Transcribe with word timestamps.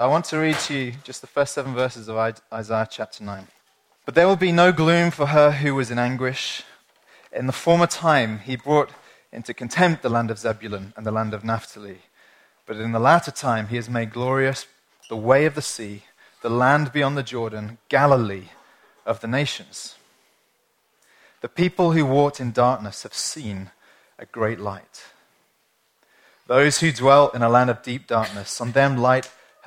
I 0.00 0.06
want 0.06 0.26
to 0.26 0.38
read 0.38 0.56
to 0.60 0.74
you 0.74 0.92
just 1.02 1.22
the 1.22 1.26
first 1.26 1.54
seven 1.54 1.74
verses 1.74 2.08
of 2.08 2.16
Isaiah 2.52 2.86
chapter 2.88 3.24
9. 3.24 3.48
But 4.06 4.14
there 4.14 4.28
will 4.28 4.36
be 4.36 4.52
no 4.52 4.70
gloom 4.70 5.10
for 5.10 5.26
her 5.26 5.50
who 5.50 5.74
was 5.74 5.90
in 5.90 5.98
anguish. 5.98 6.62
In 7.32 7.48
the 7.48 7.52
former 7.52 7.88
time, 7.88 8.38
he 8.38 8.54
brought 8.54 8.90
into 9.32 9.52
contempt 9.52 10.02
the 10.02 10.08
land 10.08 10.30
of 10.30 10.38
Zebulun 10.38 10.92
and 10.96 11.04
the 11.04 11.10
land 11.10 11.34
of 11.34 11.42
Naphtali. 11.42 11.98
But 12.64 12.76
in 12.76 12.92
the 12.92 13.00
latter 13.00 13.32
time, 13.32 13.66
he 13.66 13.74
has 13.74 13.90
made 13.90 14.12
glorious 14.12 14.66
the 15.08 15.16
way 15.16 15.46
of 15.46 15.56
the 15.56 15.62
sea, 15.62 16.04
the 16.42 16.48
land 16.48 16.92
beyond 16.92 17.18
the 17.18 17.24
Jordan, 17.24 17.78
Galilee 17.88 18.50
of 19.04 19.18
the 19.18 19.26
nations. 19.26 19.96
The 21.40 21.48
people 21.48 21.90
who 21.90 22.06
walked 22.06 22.38
in 22.38 22.52
darkness 22.52 23.02
have 23.02 23.14
seen 23.14 23.72
a 24.16 24.26
great 24.26 24.60
light. 24.60 25.06
Those 26.46 26.78
who 26.78 26.92
dwell 26.92 27.30
in 27.30 27.42
a 27.42 27.48
land 27.48 27.68
of 27.68 27.82
deep 27.82 28.06
darkness, 28.06 28.60
on 28.60 28.70
them 28.70 28.96
light 28.96 29.28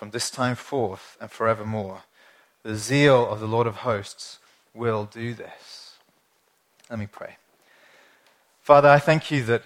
from 0.00 0.12
this 0.12 0.30
time 0.30 0.54
forth 0.54 1.18
and 1.20 1.30
forevermore. 1.30 2.04
The 2.62 2.74
zeal 2.74 3.30
of 3.30 3.38
the 3.38 3.46
Lord 3.46 3.66
of 3.66 3.76
hosts 3.76 4.38
will 4.72 5.04
do 5.04 5.34
this. 5.34 5.98
Let 6.88 6.98
me 6.98 7.06
pray. 7.06 7.36
Father, 8.62 8.88
I 8.88 8.98
thank 8.98 9.30
you 9.30 9.44
that 9.44 9.62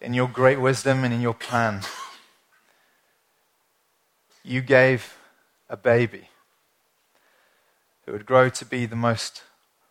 in 0.00 0.14
your 0.14 0.28
great 0.28 0.60
wisdom 0.60 1.02
and 1.02 1.12
in 1.12 1.20
your 1.20 1.34
plan, 1.34 1.80
you 4.44 4.60
gave 4.60 5.16
a 5.68 5.76
baby 5.76 6.28
who 8.06 8.12
would 8.12 8.24
grow 8.24 8.48
to 8.50 8.64
be 8.64 8.86
the 8.86 8.94
most 8.94 9.42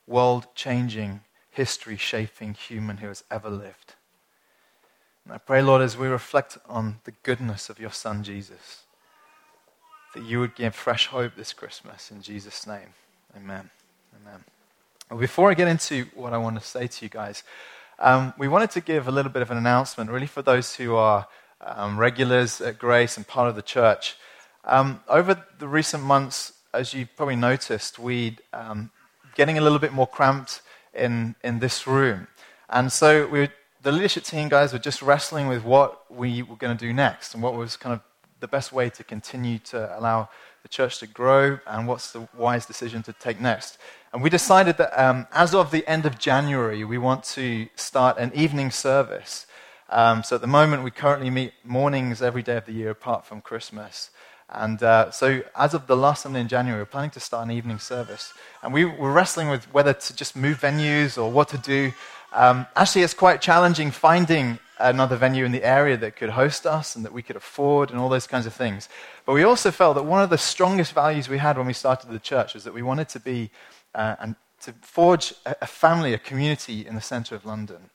world 0.07 0.47
changing, 0.55 1.19
history 1.51 1.97
shaping 1.97 2.53
human 2.53 2.99
who 2.99 3.07
has 3.07 3.25
ever 3.29 3.49
lived. 3.49 3.95
And 5.25 5.33
I 5.33 5.37
pray, 5.37 5.61
Lord, 5.61 5.81
as 5.81 5.97
we 5.97 6.07
reflect 6.07 6.57
on 6.69 7.01
the 7.03 7.13
goodness 7.23 7.69
of 7.69 7.77
your 7.77 7.91
Son, 7.91 8.23
Jesus, 8.23 8.83
that 10.17 10.25
you 10.25 10.39
would 10.39 10.55
give 10.55 10.73
fresh 10.73 11.05
hope 11.05 11.35
this 11.35 11.53
Christmas. 11.53 12.09
In 12.09 12.23
Jesus' 12.23 12.65
name, 12.65 12.89
amen. 13.35 13.69
Amen. 14.19 14.43
Well, 15.11 15.19
before 15.19 15.51
I 15.51 15.53
get 15.53 15.67
into 15.67 16.07
what 16.15 16.33
I 16.33 16.39
want 16.39 16.59
to 16.59 16.65
say 16.65 16.87
to 16.87 17.05
you 17.05 17.09
guys, 17.09 17.43
um, 17.99 18.33
we 18.35 18.47
wanted 18.47 18.71
to 18.71 18.81
give 18.81 19.07
a 19.07 19.11
little 19.11 19.31
bit 19.31 19.43
of 19.43 19.51
an 19.51 19.57
announcement, 19.57 20.09
really, 20.09 20.25
for 20.25 20.41
those 20.41 20.73
who 20.73 20.95
are 20.95 21.27
um, 21.61 21.99
regulars 21.99 22.61
at 22.61 22.79
Grace 22.79 23.15
and 23.15 23.27
part 23.27 23.47
of 23.47 23.55
the 23.55 23.61
church. 23.61 24.15
Um, 24.65 25.01
over 25.07 25.45
the 25.59 25.67
recent 25.67 26.01
months, 26.01 26.53
as 26.73 26.95
you 26.95 27.07
probably 27.15 27.35
noticed, 27.35 27.99
we 27.99 28.37
um, 28.53 28.89
getting 29.35 29.59
a 29.59 29.61
little 29.61 29.79
bit 29.79 29.93
more 29.93 30.07
cramped 30.07 30.63
in, 30.95 31.35
in 31.43 31.59
this 31.59 31.85
room. 31.85 32.27
And 32.69 32.91
so 32.91 33.27
we 33.27 33.49
the 33.83 33.91
leadership 33.91 34.23
team 34.23 34.49
guys 34.49 34.73
were 34.73 34.79
just 34.79 35.01
wrestling 35.03 35.47
with 35.47 35.63
what 35.63 36.11
we 36.11 36.41
were 36.41 36.55
going 36.55 36.75
to 36.75 36.85
do 36.85 36.91
next 36.91 37.35
and 37.35 37.43
what 37.43 37.53
was 37.53 37.77
kind 37.77 37.93
of 37.93 38.01
the 38.39 38.47
best 38.47 38.71
way 38.71 38.89
to 38.89 39.03
continue 39.03 39.59
to 39.59 39.97
allow 39.97 40.29
the 40.63 40.69
church 40.69 40.99
to 40.99 41.07
grow 41.07 41.59
and 41.65 41.87
what's 41.87 42.11
the 42.11 42.27
wise 42.37 42.65
decision 42.65 43.03
to 43.03 43.13
take 43.13 43.39
next. 43.39 43.77
And 44.13 44.21
we 44.21 44.29
decided 44.29 44.77
that 44.77 44.99
um, 45.01 45.27
as 45.31 45.53
of 45.53 45.71
the 45.71 45.87
end 45.87 46.05
of 46.05 46.19
January, 46.19 46.83
we 46.83 46.97
want 46.97 47.23
to 47.35 47.67
start 47.75 48.17
an 48.17 48.31
evening 48.33 48.71
service. 48.71 49.47
Um, 49.89 50.23
so 50.23 50.35
at 50.35 50.41
the 50.41 50.47
moment, 50.47 50.83
we 50.83 50.91
currently 50.91 51.29
meet 51.29 51.53
mornings 51.63 52.21
every 52.21 52.43
day 52.43 52.57
of 52.57 52.65
the 52.65 52.73
year 52.73 52.89
apart 52.89 53.25
from 53.25 53.41
Christmas. 53.41 54.11
And 54.49 54.81
uh, 54.81 55.11
so, 55.11 55.41
as 55.57 55.73
of 55.73 55.87
the 55.87 55.97
last 55.97 56.23
Sunday 56.23 56.39
in 56.39 56.47
January, 56.47 56.81
we're 56.81 56.85
planning 56.85 57.09
to 57.11 57.19
start 57.19 57.45
an 57.45 57.51
evening 57.51 57.79
service. 57.79 58.33
And 58.63 58.73
we 58.73 58.85
were 58.85 59.11
wrestling 59.11 59.49
with 59.49 59.65
whether 59.73 59.91
to 59.91 60.15
just 60.15 60.37
move 60.37 60.61
venues 60.61 61.21
or 61.21 61.29
what 61.29 61.49
to 61.49 61.57
do. 61.57 61.91
Um, 62.31 62.65
actually, 62.75 63.03
it's 63.03 63.13
quite 63.13 63.41
challenging 63.41 63.91
finding 63.91 64.59
another 64.79 65.15
venue 65.15 65.45
in 65.45 65.51
the 65.51 65.63
area 65.63 65.97
that 65.97 66.15
could 66.15 66.29
host 66.29 66.65
us 66.65 66.95
and 66.95 67.03
that 67.05 67.13
we 67.13 67.21
could 67.21 67.35
afford 67.35 67.89
and 67.89 67.99
all 67.99 68.09
those 68.09 68.27
kinds 68.27 68.45
of 68.45 68.53
things. 68.53 68.89
But 69.25 69.33
we 69.33 69.43
also 69.43 69.71
felt 69.71 69.95
that 69.95 70.03
one 70.03 70.21
of 70.21 70.29
the 70.29 70.37
strongest 70.37 70.93
values 70.93 71.29
we 71.29 71.37
had 71.37 71.57
when 71.57 71.67
we 71.67 71.73
started 71.73 72.09
the 72.09 72.19
church 72.19 72.53
was 72.53 72.63
that 72.63 72.73
we 72.73 72.81
wanted 72.81 73.09
to 73.09 73.19
be 73.19 73.49
uh, 73.95 74.15
and 74.19 74.35
to 74.61 74.73
forge 74.81 75.33
a, 75.45 75.67
family, 75.67 76.13
a 76.13 76.17
community 76.17 76.85
in 76.85 76.95
the 76.95 77.01
center 77.01 77.35
of 77.35 77.45
London. 77.45 77.89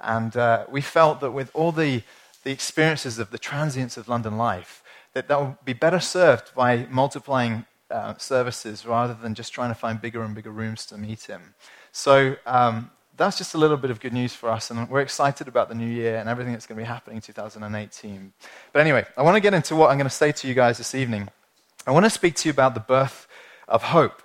And 0.00 0.36
uh, 0.36 0.66
we 0.68 0.80
felt 0.80 1.20
that 1.20 1.30
with 1.30 1.50
all 1.54 1.72
the, 1.72 2.02
the 2.42 2.50
experiences 2.50 3.18
of 3.18 3.30
the 3.30 3.38
transience 3.38 3.96
of 3.96 4.08
London 4.08 4.36
life, 4.36 4.82
that 5.12 5.28
that 5.28 5.40
would 5.40 5.64
be 5.64 5.72
better 5.72 6.00
served 6.00 6.54
by 6.54 6.86
multiplying 6.90 7.66
uh, 7.90 8.14
services 8.18 8.84
rather 8.84 9.14
than 9.14 9.34
just 9.34 9.52
trying 9.52 9.70
to 9.70 9.74
find 9.74 10.00
bigger 10.00 10.22
and 10.22 10.34
bigger 10.34 10.50
rooms 10.50 10.86
to 10.86 10.98
meet 10.98 11.22
him. 11.22 11.54
So 11.92 12.36
um, 12.44 12.90
that's 13.16 13.38
just 13.38 13.54
a 13.54 13.58
little 13.58 13.76
bit 13.76 13.90
of 13.90 14.00
good 14.00 14.12
news 14.12 14.34
for 14.34 14.50
us, 14.50 14.70
and 14.70 14.88
we're 14.90 15.00
excited 15.00 15.48
about 15.48 15.68
the 15.68 15.74
new 15.74 15.88
year 15.88 16.16
and 16.16 16.28
everything 16.28 16.52
that's 16.52 16.66
going 16.66 16.76
to 16.76 16.82
be 16.82 16.86
happening 16.86 17.16
in 17.16 17.22
2018. 17.22 18.32
But 18.72 18.80
anyway, 18.80 19.06
I 19.16 19.22
want 19.22 19.36
to 19.36 19.40
get 19.40 19.54
into 19.54 19.74
what 19.74 19.90
I'm 19.90 19.96
going 19.96 20.08
to 20.08 20.14
say 20.14 20.32
to 20.32 20.48
you 20.48 20.54
guys 20.54 20.78
this 20.78 20.94
evening. 20.94 21.28
I 21.86 21.92
want 21.92 22.04
to 22.04 22.10
speak 22.10 22.34
to 22.36 22.48
you 22.48 22.52
about 22.52 22.74
the 22.74 22.80
birth 22.80 23.26
of 23.68 23.82
hope. 23.84 24.22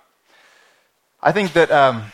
I 1.22 1.32
think 1.32 1.52
that 1.54 1.70
um, 1.70 2.12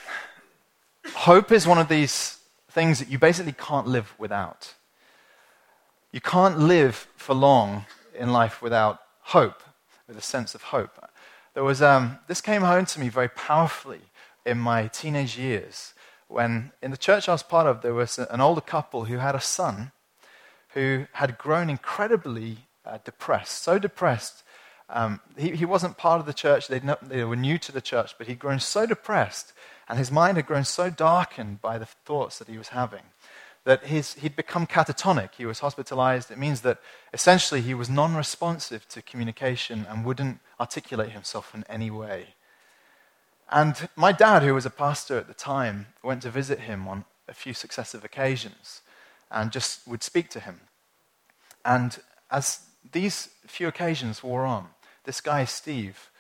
hope 1.15 1.51
is 1.51 1.67
one 1.67 1.79
of 1.79 1.89
these 1.89 2.39
things 2.71 2.99
that 3.01 3.09
you 3.09 3.19
basically 3.19 3.53
can't 3.53 3.87
live 3.87 4.15
without. 4.19 4.75
You 6.13 6.21
can't 6.21 6.59
live 6.59 7.09
for 7.17 7.35
long 7.35 7.87
in 8.19 8.33
life 8.33 8.63
without 8.63 9.01
hope, 9.23 9.63
with 10.07 10.17
a 10.17 10.23
sense 10.23 10.55
of 10.55 10.63
hope. 10.63 11.05
There 11.55 11.65
was, 11.65 11.83
um, 11.83 12.19
this 12.29 12.41
came 12.41 12.63
home 12.63 12.87
to 12.87 13.01
me 13.01 13.09
very 13.09 13.29
powerfully 13.29 14.01
in 14.47 14.59
my 14.59 14.87
teenage 14.87 15.37
years 15.37 15.93
when 16.29 16.73
in 16.83 16.91
the 16.91 16.97
church 16.97 17.29
I 17.29 17.33
was 17.33 17.43
part 17.43 17.67
of, 17.67 17.83
there 17.83 17.95
was 17.95 18.19
an 18.19 18.41
older 18.41 18.61
couple 18.61 19.07
who 19.07 19.19
had 19.19 19.35
a 19.35 19.41
son 19.41 19.93
who 20.75 21.07
had 21.13 21.39
grown 21.39 21.71
incredibly 21.71 22.59
uh, 22.85 22.99
depressed, 23.05 23.63
so 23.63 23.79
depressed. 23.79 24.45
Um, 24.91 25.21
he, 25.37 25.57
he 25.57 25.65
wasn't 25.65 25.97
part 25.97 26.21
of 26.21 26.27
the 26.27 26.33
church, 26.33 26.69
they 26.69 26.81
they 27.03 27.25
were 27.25 27.37
new 27.37 27.59
to 27.59 27.73
the 27.73 27.81
church, 27.81 28.15
but 28.17 28.27
he'd 28.27 28.39
grown 28.39 28.61
so 28.61 28.87
depressed, 28.87 29.53
and 29.89 29.99
his 29.99 30.11
mind 30.11 30.37
had 30.37 30.47
grown 30.47 30.65
so 30.65 30.89
darkened 30.91 31.61
by 31.61 31.79
the 31.79 31.87
thoughts 31.87 32.39
that 32.39 32.49
he 32.49 32.59
was 32.59 32.69
having 32.69 33.03
that 33.69 33.85
his, 33.85 34.15
he'd 34.15 34.35
become 34.35 34.67
catatonic. 34.67 35.35
He 35.37 35.45
was 35.45 35.59
hospitalized. 35.59 36.31
It 36.31 36.39
means 36.39 36.63
that 36.63 36.79
essentially 37.13 37.61
he 37.61 37.75
was 37.75 37.91
non 37.91 38.15
responsive 38.15 38.89
to 38.89 39.03
communication 39.03 39.87
and 39.91 40.07
wouldn't 40.07 40.41
articulate 40.59 41.11
himself 41.11 41.55
in 41.55 41.65
any 41.69 41.91
way. 41.91 42.35
And 43.51 43.89
my 43.97 44.13
dad, 44.13 44.43
who 44.43 44.55
was 44.55 44.67
a 44.67 44.71
pastor 44.71 45.17
at 45.19 45.27
the 45.27 45.35
time, 45.35 45.87
went 46.03 46.23
to 46.23 46.31
visit 46.31 46.61
him 46.61 46.87
on 46.87 47.05
a 47.27 47.35
few 47.35 47.55
successive 47.55 48.05
occasions 48.05 48.83
and 49.31 49.53
just 49.53 49.87
would 49.87 50.03
speak 50.03 50.29
to 50.31 50.41
him. 50.41 50.61
And 51.65 51.99
as 52.31 52.61
these 52.93 53.29
few 53.47 53.69
occasions 53.69 54.23
wore 54.23 54.45
on, 54.45 54.69
this 55.05 55.21
guy, 55.21 55.45
Steve, 55.45 56.11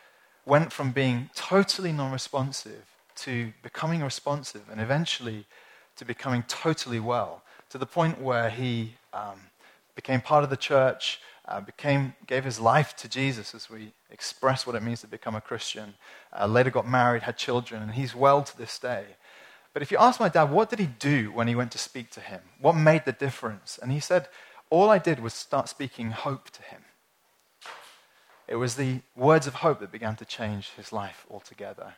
went 0.47 0.73
from 0.73 0.93
being 0.93 1.31
totally 1.35 1.93
non 1.93 2.13
responsive 2.13 2.85
to 3.17 3.53
becoming 3.63 4.03
responsive 4.03 4.63
and 4.71 4.81
eventually 4.81 5.45
to 5.97 6.05
becoming 6.05 6.45
totally 6.45 7.01
well, 7.01 7.43
to 7.69 7.77
the 7.77 7.87
point 7.87 8.21
where 8.21 8.49
he 8.49 8.95
um, 9.13 9.41
became 9.95 10.21
part 10.21 10.45
of 10.45 10.51
the 10.51 10.57
church, 10.57 11.21
uh, 11.47 11.61
became, 11.61 12.15
gave 12.27 12.45
his 12.45 12.61
life 12.61 12.97
to 12.97 13.09
Jesus 13.09 13.55
as 13.55 13.69
we 13.69 13.93
express 14.11 14.67
what 14.67 14.77
it 14.77 14.83
means 14.83 15.01
to 15.03 15.07
become 15.07 15.35
a 15.35 15.41
Christian. 15.41 15.95
Uh, 16.39 16.47
later 16.47 16.71
got 16.71 16.89
married, 16.89 17.23
had 17.23 17.37
children, 17.37 17.83
and 17.83 17.93
he's 17.93 18.15
well 18.15 18.43
to 18.43 18.57
this 18.57 18.79
day. 18.79 19.05
But 19.73 19.83
if 19.83 19.91
you 19.91 19.99
ask 19.99 20.19
my 20.19 20.29
dad, 20.29 20.51
what 20.51 20.71
did 20.71 20.79
he 20.79 20.87
do 20.87 21.31
when 21.31 21.47
he 21.47 21.55
went 21.55 21.73
to 21.73 21.79
speak 21.79 22.11
to 22.13 22.21
him? 22.21 22.41
What 22.61 22.75
made 22.75 23.05
the 23.05 23.13
difference? 23.13 23.79
And 23.81 23.93
he 23.93 24.01
said, 24.01 24.29
all 24.71 24.91
I 24.91 24.99
did 24.99 25.21
was 25.21 25.35
start 25.35 25.69
speaking 25.69 26.11
hope 26.11 26.51
to 26.51 26.63
him. 26.63 26.83
It 28.47 28.57
was 28.57 28.77
the 28.77 29.01
words 29.15 29.47
of 29.47 29.55
hope 29.55 29.81
that 29.81 29.93
began 29.93 30.17
to 30.17 30.25
change 30.25 30.71
his 30.71 30.93
life 30.93 31.27
altogether. 31.31 31.95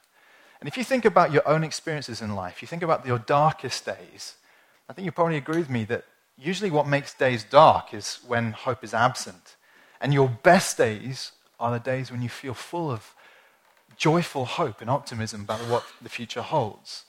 And 0.60 0.68
if 0.68 0.76
you 0.76 0.84
think 0.84 1.04
about 1.04 1.32
your 1.32 1.46
own 1.48 1.64
experiences 1.64 2.20
in 2.20 2.34
life, 2.34 2.60
you 2.60 2.68
think 2.68 2.82
about 2.82 3.06
your 3.06 3.18
darkest 3.18 3.86
days, 3.86 4.34
I 4.88 4.92
think 4.92 5.06
you 5.06 5.12
probably 5.12 5.36
agree 5.36 5.58
with 5.58 5.70
me 5.70 5.84
that 5.84 6.04
usually 6.36 6.70
what 6.70 6.88
makes 6.88 7.14
days 7.14 7.44
dark 7.44 7.94
is 7.94 8.18
when 8.26 8.52
hope 8.52 8.82
is 8.82 8.92
absent. 8.92 9.56
And 10.00 10.12
your 10.12 10.28
best 10.28 10.76
days 10.76 11.32
are 11.60 11.70
the 11.70 11.78
days 11.78 12.10
when 12.10 12.22
you 12.22 12.28
feel 12.28 12.54
full 12.54 12.90
of 12.90 13.14
joyful 13.96 14.46
hope 14.46 14.80
and 14.80 14.88
optimism 14.88 15.42
about 15.42 15.60
what 15.68 15.84
the 16.00 16.08
future 16.08 16.42
holds. 16.42 17.04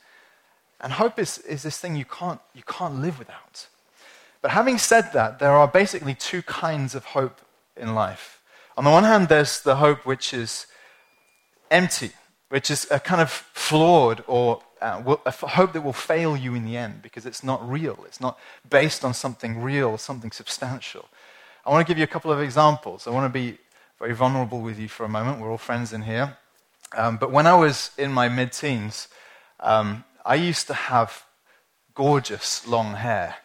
And 0.81 0.93
hope 0.93 1.17
is, 1.17 1.37
is 1.39 1.63
this 1.63 1.77
thing 1.77 1.95
you 1.95 2.05
can't, 2.05 2.41
you 2.53 2.63
can't 2.63 3.01
live 3.01 3.17
without. 3.17 3.67
But 4.41 4.51
having 4.51 4.77
said 4.77 5.13
that, 5.13 5.39
there 5.39 5.51
are 5.51 5.67
basically 5.67 6.15
two 6.15 6.41
kinds 6.41 6.95
of 6.95 7.05
hope 7.05 7.41
in 7.77 7.93
life. 7.93 8.41
On 8.77 8.83
the 8.83 8.89
one 8.89 9.03
hand, 9.03 9.29
there's 9.29 9.61
the 9.61 9.75
hope 9.75 10.05
which 10.05 10.33
is 10.33 10.67
empty, 11.69 12.11
which 12.49 12.71
is 12.71 12.87
a 12.89 12.99
kind 12.99 13.21
of 13.21 13.29
flawed 13.29 14.23
or 14.27 14.61
uh, 14.81 15.15
a 15.25 15.31
hope 15.31 15.73
that 15.73 15.81
will 15.81 15.93
fail 15.93 16.35
you 16.35 16.55
in 16.55 16.65
the 16.65 16.75
end 16.75 17.01
because 17.03 17.25
it's 17.25 17.43
not 17.43 17.67
real. 17.69 18.03
It's 18.07 18.19
not 18.19 18.39
based 18.69 19.05
on 19.05 19.13
something 19.13 19.61
real, 19.61 19.97
something 19.97 20.31
substantial. 20.31 21.07
I 21.65 21.69
want 21.69 21.85
to 21.85 21.91
give 21.91 21.99
you 21.99 22.03
a 22.03 22.07
couple 22.07 22.31
of 22.31 22.41
examples. 22.41 23.05
I 23.05 23.11
want 23.11 23.31
to 23.31 23.39
be 23.39 23.59
very 24.01 24.15
vulnerable 24.15 24.61
with 24.61 24.79
you 24.79 24.87
for 24.87 25.05
a 25.05 25.07
moment. 25.07 25.39
We're 25.39 25.51
all 25.51 25.59
friends 25.59 25.93
in 25.93 26.01
here. 26.01 26.35
Um, 26.97 27.17
but 27.17 27.31
when 27.31 27.45
I 27.45 27.53
was 27.53 27.91
in 27.99 28.11
my 28.11 28.29
mid 28.29 28.51
teens, 28.51 29.07
um, 29.59 30.03
I 30.25 30.33
used 30.33 30.65
to 30.67 30.73
have 30.73 31.23
gorgeous 31.93 32.67
long 32.67 32.95
hair 32.95 33.35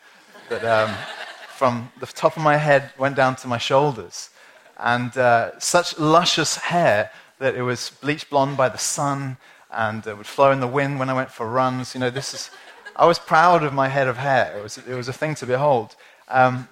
that 0.48 0.64
um, 0.64 0.96
from 1.48 1.92
the 2.00 2.06
top 2.06 2.38
of 2.38 2.42
my 2.42 2.56
head 2.56 2.90
went 2.96 3.16
down 3.16 3.36
to 3.36 3.46
my 3.46 3.58
shoulders. 3.58 4.30
And 4.78 5.14
uh, 5.18 5.58
such 5.58 5.98
luscious 5.98 6.56
hair 6.56 7.10
that 7.38 7.54
it 7.54 7.62
was 7.62 7.90
bleached 8.00 8.30
blonde 8.30 8.56
by 8.56 8.70
the 8.70 8.78
sun 8.78 9.36
and 9.70 10.06
it 10.06 10.16
would 10.16 10.26
flow 10.26 10.52
in 10.52 10.60
the 10.60 10.66
wind 10.66 10.98
when 10.98 11.10
I 11.10 11.12
went 11.12 11.30
for 11.30 11.46
runs. 11.46 11.92
You 11.92 12.00
know, 12.00 12.08
this 12.08 12.32
is, 12.32 12.50
I 12.96 13.04
was 13.04 13.18
proud 13.18 13.62
of 13.62 13.74
my 13.74 13.88
head 13.88 14.08
of 14.08 14.16
hair. 14.16 14.56
It 14.56 14.62
was, 14.62 14.78
it 14.78 14.94
was 14.94 15.08
a 15.08 15.12
thing 15.12 15.34
to 15.34 15.44
behold. 15.44 15.96
Um, 16.28 16.66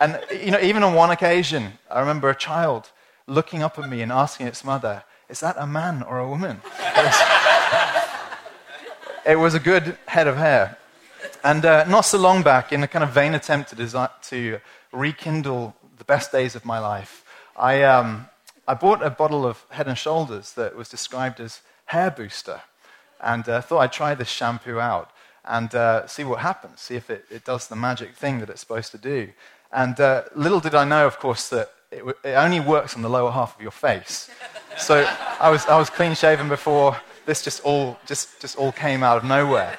and, 0.00 0.18
you 0.32 0.50
know, 0.52 0.60
even 0.60 0.82
on 0.82 0.94
one 0.94 1.10
occasion, 1.10 1.74
I 1.90 2.00
remember 2.00 2.30
a 2.30 2.34
child 2.34 2.92
looking 3.26 3.62
up 3.62 3.78
at 3.78 3.88
me 3.88 4.02
and 4.02 4.12
asking 4.12 4.46
its 4.46 4.64
mother, 4.64 5.04
Is 5.28 5.40
that 5.40 5.56
a 5.58 5.66
man 5.66 6.02
or 6.02 6.18
a 6.18 6.28
woman? 6.28 6.60
It 9.26 9.38
was, 9.38 9.54
a 9.54 9.60
good 9.60 9.98
head 10.06 10.28
of 10.28 10.36
hair. 10.36 10.78
And 11.42 11.64
uh, 11.64 11.84
not 11.88 12.02
so 12.02 12.16
long 12.16 12.44
back, 12.44 12.72
in 12.72 12.84
a 12.84 12.86
kind 12.88 13.02
of 13.02 13.10
vain 13.10 13.34
attempt 13.34 13.76
to, 13.76 14.10
to 14.22 14.60
rekindle 14.92 15.74
the 15.98 16.04
best 16.04 16.30
days 16.30 16.54
of 16.54 16.64
my 16.64 16.78
life, 16.78 17.24
I, 17.56 17.82
um, 17.82 18.26
I 18.68 18.74
bought 18.74 19.02
a 19.02 19.10
bottle 19.10 19.44
of 19.44 19.64
Head 19.70 19.88
and 19.88 19.98
Shoulders 19.98 20.52
that 20.52 20.76
was 20.76 20.88
described 20.88 21.40
as 21.40 21.60
hair 21.86 22.10
booster 22.10 22.60
and 23.20 23.48
uh, 23.48 23.60
thought 23.60 23.80
I'd 23.80 23.92
try 23.92 24.14
this 24.14 24.28
shampoo 24.28 24.78
out 24.78 25.10
and 25.44 25.74
uh, 25.74 26.06
see 26.06 26.24
what 26.24 26.40
happens, 26.40 26.80
see 26.80 26.96
if 26.96 27.10
it, 27.10 27.24
it, 27.30 27.44
does 27.44 27.68
the 27.68 27.76
magic 27.76 28.14
thing 28.14 28.40
that 28.40 28.50
it's 28.50 28.60
supposed 28.60 28.90
to 28.92 28.98
do. 28.98 29.30
And 29.72 29.98
uh, 30.00 30.24
little 30.34 30.60
did 30.60 30.74
I 30.74 30.84
know, 30.84 31.06
of 31.06 31.18
course, 31.18 31.48
that 31.50 31.70
it, 31.90 32.04
it, 32.24 32.30
only 32.30 32.60
works 32.60 32.96
on 32.96 33.02
the 33.02 33.08
lower 33.08 33.30
half 33.30 33.56
of 33.56 33.62
your 33.62 33.70
face. 33.70 34.30
So 34.76 35.08
I 35.40 35.50
was, 35.50 35.66
I 35.66 35.78
was 35.78 35.90
clean 35.90 36.14
shaven 36.14 36.48
before. 36.48 36.96
This 37.24 37.42
just 37.42 37.62
all, 37.64 37.98
just, 38.06 38.40
just 38.40 38.56
all 38.56 38.72
came 38.72 39.02
out 39.02 39.16
of 39.16 39.24
nowhere. 39.24 39.76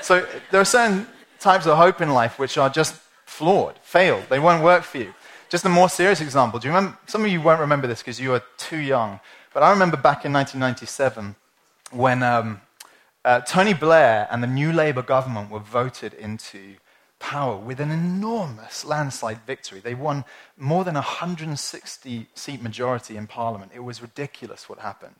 So 0.00 0.26
there 0.50 0.60
are 0.60 0.64
certain 0.64 1.06
types 1.38 1.66
of 1.66 1.76
hope 1.76 2.00
in 2.00 2.10
life 2.10 2.38
which 2.38 2.58
are 2.58 2.68
just 2.68 2.94
flawed, 3.24 3.78
failed. 3.82 4.24
They 4.28 4.38
won't 4.38 4.62
work 4.62 4.82
for 4.82 4.98
you. 4.98 5.14
Just 5.48 5.64
a 5.64 5.68
more 5.68 5.88
serious 5.88 6.20
example. 6.20 6.60
Do 6.60 6.68
you 6.68 6.74
remember? 6.74 6.96
Some 7.06 7.24
of 7.24 7.30
you 7.30 7.40
won't 7.40 7.60
remember 7.60 7.86
this 7.86 8.00
because 8.00 8.20
you 8.20 8.32
are 8.34 8.42
too 8.56 8.78
young. 8.78 9.18
But 9.52 9.62
I 9.62 9.70
remember 9.70 9.96
back 9.96 10.24
in 10.24 10.32
1997 10.32 11.34
when 11.90 12.22
um, 12.22 12.60
uh, 13.24 13.40
Tony 13.40 13.74
Blair 13.74 14.28
and 14.30 14.42
the 14.42 14.46
new 14.46 14.72
Labour 14.72 15.02
government 15.02 15.50
were 15.50 15.58
voted 15.58 16.14
into 16.14 16.76
power 17.20 17.56
with 17.56 17.78
an 17.78 17.92
enormous 17.92 18.84
landslide 18.84 19.46
victory. 19.46 19.78
They 19.78 19.94
won 19.94 20.24
more 20.56 20.82
than 20.82 20.96
a 20.96 21.00
160 21.00 22.26
seat 22.34 22.62
majority 22.62 23.16
in 23.16 23.28
Parliament. 23.28 23.70
It 23.72 23.84
was 23.84 24.02
ridiculous 24.02 24.68
what 24.68 24.80
happened. 24.80 25.14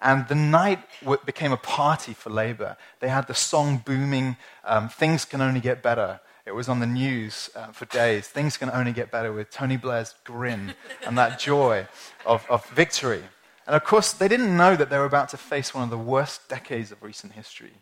And 0.00 0.26
the 0.28 0.34
night 0.34 0.80
became 1.24 1.52
a 1.52 1.56
party 1.56 2.14
for 2.14 2.30
Labour. 2.30 2.76
They 3.00 3.08
had 3.08 3.26
the 3.26 3.34
song 3.34 3.82
booming, 3.84 4.36
um, 4.64 4.88
Things 4.88 5.24
Can 5.24 5.40
Only 5.40 5.60
Get 5.60 5.82
Better. 5.82 6.20
It 6.46 6.54
was 6.54 6.68
on 6.68 6.80
the 6.80 6.86
news 6.86 7.50
uh, 7.54 7.68
for 7.68 7.84
days. 7.84 8.26
Things 8.26 8.56
can 8.56 8.70
only 8.70 8.92
get 8.92 9.10
better 9.10 9.32
with 9.32 9.50
Tony 9.50 9.76
Blair's 9.76 10.14
grin 10.24 10.74
and 11.06 11.18
that 11.18 11.38
joy 11.38 11.86
of, 12.24 12.46
of 12.48 12.64
victory. 12.70 13.22
And 13.66 13.76
of 13.76 13.84
course, 13.84 14.12
they 14.12 14.28
didn't 14.28 14.56
know 14.56 14.74
that 14.76 14.88
they 14.88 14.96
were 14.96 15.04
about 15.04 15.28
to 15.30 15.36
face 15.36 15.74
one 15.74 15.84
of 15.84 15.90
the 15.90 15.98
worst 15.98 16.48
decades 16.48 16.90
of 16.90 17.02
recent 17.02 17.34
history. 17.34 17.74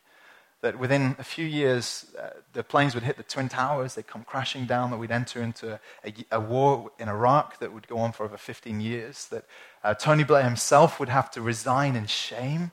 That 0.66 0.80
within 0.80 1.14
a 1.20 1.22
few 1.22 1.46
years, 1.46 2.06
uh, 2.20 2.30
the 2.52 2.64
planes 2.64 2.92
would 2.96 3.04
hit 3.04 3.16
the 3.16 3.22
Twin 3.22 3.48
Towers, 3.48 3.94
they'd 3.94 4.08
come 4.08 4.24
crashing 4.24 4.66
down, 4.66 4.90
that 4.90 4.96
we'd 4.96 5.12
enter 5.12 5.40
into 5.40 5.78
a, 6.04 6.12
a 6.32 6.40
war 6.40 6.90
in 6.98 7.08
Iraq 7.08 7.60
that 7.60 7.72
would 7.72 7.86
go 7.86 7.98
on 7.98 8.10
for 8.10 8.24
over 8.24 8.36
15 8.36 8.80
years, 8.80 9.28
that 9.28 9.44
uh, 9.84 9.94
Tony 9.94 10.24
Blair 10.24 10.42
himself 10.42 10.98
would 10.98 11.08
have 11.08 11.30
to 11.30 11.40
resign 11.40 11.94
in 11.94 12.06
shame 12.06 12.72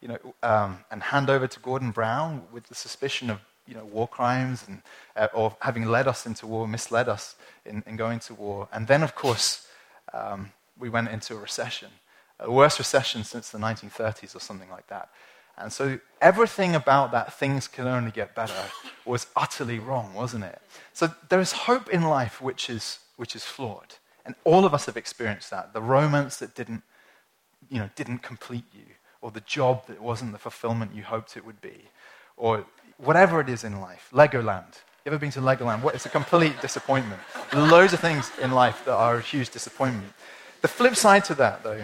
you 0.00 0.06
know, 0.06 0.18
um, 0.44 0.84
and 0.92 1.02
hand 1.02 1.28
over 1.28 1.48
to 1.48 1.58
Gordon 1.58 1.90
Brown 1.90 2.44
with 2.52 2.68
the 2.68 2.76
suspicion 2.76 3.28
of 3.28 3.40
you 3.66 3.74
know, 3.74 3.86
war 3.86 4.06
crimes 4.06 4.64
and, 4.68 4.80
uh, 5.16 5.26
or 5.34 5.56
having 5.62 5.86
led 5.86 6.06
us 6.06 6.26
into 6.26 6.46
war, 6.46 6.68
misled 6.68 7.08
us 7.08 7.34
in, 7.66 7.82
in 7.88 7.96
going 7.96 8.20
to 8.20 8.34
war. 8.34 8.68
And 8.72 8.86
then, 8.86 9.02
of 9.02 9.16
course, 9.16 9.66
um, 10.14 10.52
we 10.78 10.88
went 10.88 11.08
into 11.08 11.34
a 11.34 11.38
recession 11.38 11.88
a 12.42 12.50
worse 12.50 12.78
recession 12.78 13.24
since 13.24 13.50
the 13.50 13.58
1930s 13.58 14.34
or 14.34 14.40
something 14.40 14.70
like 14.70 14.86
that. 14.88 15.08
And 15.58 15.72
so 15.72 15.98
everything 16.20 16.74
about 16.74 17.12
that 17.12 17.32
things 17.34 17.68
can 17.68 17.86
only 17.86 18.10
get 18.10 18.34
better 18.34 18.70
was 19.04 19.26
utterly 19.36 19.78
wrong, 19.78 20.14
wasn't 20.14 20.44
it? 20.44 20.60
So 20.92 21.14
there 21.28 21.40
is 21.40 21.52
hope 21.52 21.88
in 21.90 22.02
life 22.02 22.40
which 22.40 22.70
is, 22.70 22.98
which 23.16 23.36
is 23.36 23.44
flawed. 23.44 23.94
And 24.24 24.34
all 24.44 24.64
of 24.64 24.72
us 24.72 24.86
have 24.86 24.96
experienced 24.96 25.50
that. 25.50 25.72
The 25.72 25.82
romance 25.82 26.36
that 26.38 26.54
didn't, 26.54 26.82
you 27.68 27.78
know, 27.78 27.90
didn't 27.96 28.18
complete 28.18 28.64
you, 28.72 28.84
or 29.20 29.30
the 29.30 29.40
job 29.40 29.86
that 29.86 30.00
wasn't 30.00 30.32
the 30.32 30.38
fulfillment 30.38 30.94
you 30.94 31.02
hoped 31.02 31.36
it 31.36 31.44
would 31.44 31.60
be, 31.60 31.88
or 32.36 32.64
whatever 32.98 33.40
it 33.40 33.48
is 33.48 33.64
in 33.64 33.80
life. 33.80 34.08
Legoland. 34.12 34.74
You 35.04 35.10
ever 35.10 35.18
been 35.18 35.32
to 35.32 35.40
Legoland? 35.40 35.82
What, 35.82 35.94
it's 35.96 36.06
a 36.06 36.08
complete 36.08 36.60
disappointment. 36.60 37.20
Loads 37.52 37.92
of 37.92 38.00
things 38.00 38.30
in 38.40 38.52
life 38.52 38.84
that 38.84 38.94
are 38.94 39.16
a 39.16 39.20
huge 39.20 39.50
disappointment. 39.50 40.12
The 40.60 40.68
flip 40.68 40.94
side 40.94 41.24
to 41.24 41.34
that, 41.34 41.64
though, 41.64 41.82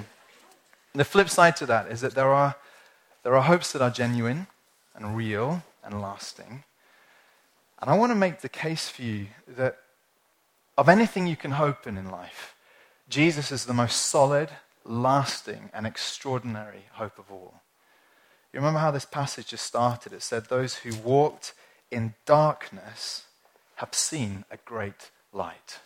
the 0.94 1.04
flip 1.04 1.28
side 1.28 1.56
to 1.56 1.66
that 1.66 1.90
is 1.90 2.00
that 2.00 2.14
there 2.14 2.32
are, 2.32 2.54
there 3.28 3.36
are 3.36 3.42
hopes 3.42 3.72
that 3.72 3.82
are 3.82 3.90
genuine 3.90 4.46
and 4.94 5.14
real 5.14 5.62
and 5.84 6.00
lasting. 6.00 6.64
And 7.78 7.90
I 7.90 7.94
want 7.94 8.10
to 8.10 8.16
make 8.16 8.40
the 8.40 8.48
case 8.48 8.88
for 8.88 9.02
you 9.02 9.26
that 9.46 9.76
of 10.78 10.88
anything 10.88 11.26
you 11.26 11.36
can 11.36 11.50
hope 11.50 11.86
in 11.86 11.98
in 11.98 12.10
life, 12.10 12.54
Jesus 13.10 13.52
is 13.52 13.66
the 13.66 13.74
most 13.74 13.96
solid, 14.06 14.48
lasting, 14.82 15.68
and 15.74 15.86
extraordinary 15.86 16.86
hope 16.92 17.18
of 17.18 17.30
all. 17.30 17.60
You 18.50 18.60
remember 18.60 18.80
how 18.80 18.92
this 18.92 19.04
passage 19.04 19.48
just 19.48 19.66
started? 19.66 20.14
It 20.14 20.22
said, 20.22 20.46
Those 20.46 20.76
who 20.76 20.94
walked 20.94 21.52
in 21.90 22.14
darkness 22.24 23.26
have 23.74 23.92
seen 23.92 24.46
a 24.50 24.56
great 24.56 25.10
light 25.34 25.80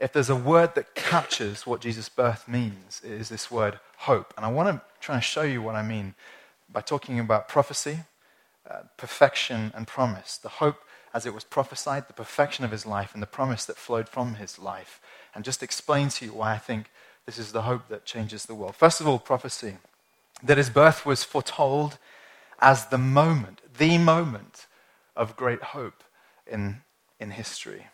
if 0.00 0.12
there's 0.12 0.30
a 0.30 0.36
word 0.36 0.74
that 0.74 0.94
captures 0.94 1.66
what 1.66 1.80
Jesus' 1.80 2.08
birth 2.08 2.48
means, 2.48 3.00
it 3.04 3.12
is 3.12 3.28
this 3.28 3.50
word 3.50 3.78
hope. 3.98 4.34
And 4.36 4.44
I 4.44 4.50
want 4.50 4.68
to 4.68 4.82
try 5.04 5.16
to 5.16 5.20
show 5.20 5.42
you 5.42 5.60
what 5.60 5.74
I 5.74 5.82
mean 5.82 6.14
by 6.72 6.80
talking 6.80 7.20
about 7.20 7.46
prophecy, 7.46 7.98
uh, 8.68 8.80
perfection, 8.96 9.70
and 9.74 9.86
promise. 9.86 10.38
The 10.38 10.48
hope 10.48 10.78
as 11.12 11.26
it 11.26 11.34
was 11.34 11.44
prophesied, 11.44 12.08
the 12.08 12.14
perfection 12.14 12.64
of 12.64 12.70
his 12.70 12.86
life, 12.86 13.12
and 13.12 13.22
the 13.22 13.26
promise 13.26 13.66
that 13.66 13.76
flowed 13.76 14.08
from 14.08 14.36
his 14.36 14.58
life. 14.58 15.00
And 15.34 15.44
just 15.44 15.62
explain 15.62 16.08
to 16.08 16.24
you 16.24 16.32
why 16.32 16.54
I 16.54 16.58
think 16.58 16.90
this 17.26 17.38
is 17.38 17.52
the 17.52 17.62
hope 17.62 17.88
that 17.88 18.06
changes 18.06 18.46
the 18.46 18.54
world. 18.54 18.76
First 18.76 19.00
of 19.00 19.06
all, 19.06 19.18
prophecy. 19.18 19.76
That 20.42 20.58
his 20.58 20.70
birth 20.70 21.06
was 21.06 21.22
foretold 21.22 21.98
as 22.58 22.86
the 22.86 22.98
moment, 22.98 23.60
the 23.78 23.98
moment 23.98 24.66
of 25.14 25.36
great 25.36 25.62
hope 25.62 26.02
in, 26.46 26.80
in 27.20 27.30
history. 27.30 27.86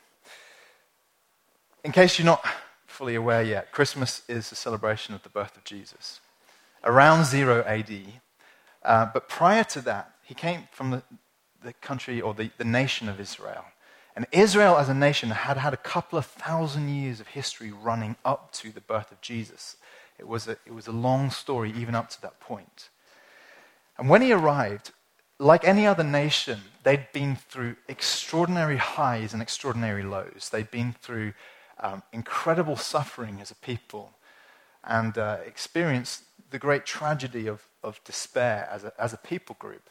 In 1.84 1.92
case 1.92 2.18
you're 2.18 2.26
not 2.26 2.44
fully 2.86 3.16
aware 3.16 3.42
yet, 3.42 3.72
Christmas 3.72 4.22
is 4.28 4.52
a 4.52 4.54
celebration 4.54 5.14
of 5.14 5.22
the 5.22 5.28
birth 5.28 5.56
of 5.56 5.64
Jesus. 5.64 6.20
Around 6.84 7.26
0 7.26 7.62
AD, 7.66 7.90
uh, 8.82 9.06
but 9.12 9.28
prior 9.28 9.64
to 9.64 9.80
that, 9.82 10.12
he 10.24 10.34
came 10.34 10.68
from 10.72 10.90
the, 10.90 11.02
the 11.62 11.72
country 11.74 12.20
or 12.20 12.34
the, 12.34 12.50
the 12.56 12.64
nation 12.64 13.08
of 13.08 13.20
Israel. 13.20 13.64
And 14.16 14.26
Israel 14.32 14.76
as 14.78 14.88
a 14.88 14.94
nation 14.94 15.30
had 15.30 15.56
had 15.56 15.74
a 15.74 15.78
couple 15.78 16.18
of 16.18 16.26
thousand 16.26 16.88
years 16.88 17.20
of 17.20 17.28
history 17.28 17.70
running 17.70 18.16
up 18.24 18.52
to 18.52 18.70
the 18.70 18.80
birth 18.80 19.12
of 19.12 19.20
Jesus. 19.20 19.76
It 20.18 20.26
was 20.26 20.48
a, 20.48 20.52
it 20.66 20.74
was 20.74 20.86
a 20.86 20.92
long 20.92 21.30
story 21.30 21.72
even 21.76 21.94
up 21.94 22.10
to 22.10 22.22
that 22.22 22.40
point. 22.40 22.88
And 23.98 24.08
when 24.08 24.22
he 24.22 24.32
arrived, 24.32 24.92
like 25.38 25.64
any 25.64 25.86
other 25.86 26.04
nation, 26.04 26.60
they'd 26.82 27.06
been 27.12 27.36
through 27.36 27.76
extraordinary 27.88 28.76
highs 28.76 29.32
and 29.32 29.40
extraordinary 29.40 30.02
lows. 30.02 30.50
They'd 30.50 30.70
been 30.70 30.94
through 31.00 31.32
um, 31.78 32.02
incredible 32.12 32.76
suffering 32.76 33.38
as 33.40 33.50
a 33.50 33.54
people. 33.54 34.12
And 34.84 35.16
uh, 35.18 35.38
experienced 35.46 36.24
the 36.50 36.58
great 36.58 36.84
tragedy 36.84 37.46
of, 37.46 37.66
of 37.82 38.02
despair 38.04 38.68
as 38.70 38.84
a, 38.84 38.92
as 38.98 39.12
a 39.12 39.16
people 39.18 39.56
group. 39.58 39.88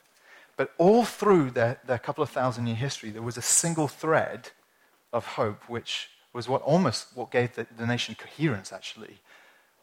But 0.57 0.71
all 0.77 1.05
through 1.05 1.51
their, 1.51 1.79
their 1.85 1.97
couple 1.97 2.23
of 2.23 2.29
thousand 2.29 2.67
year 2.67 2.75
history, 2.75 3.11
there 3.11 3.21
was 3.21 3.37
a 3.37 3.41
single 3.41 3.87
thread 3.87 4.49
of 5.13 5.25
hope, 5.25 5.69
which 5.69 6.09
was 6.33 6.49
what 6.49 6.61
almost 6.61 7.07
what 7.15 7.31
gave 7.31 7.55
the, 7.55 7.65
the 7.77 7.87
nation 7.87 8.15
coherence, 8.15 8.73
actually, 8.73 9.19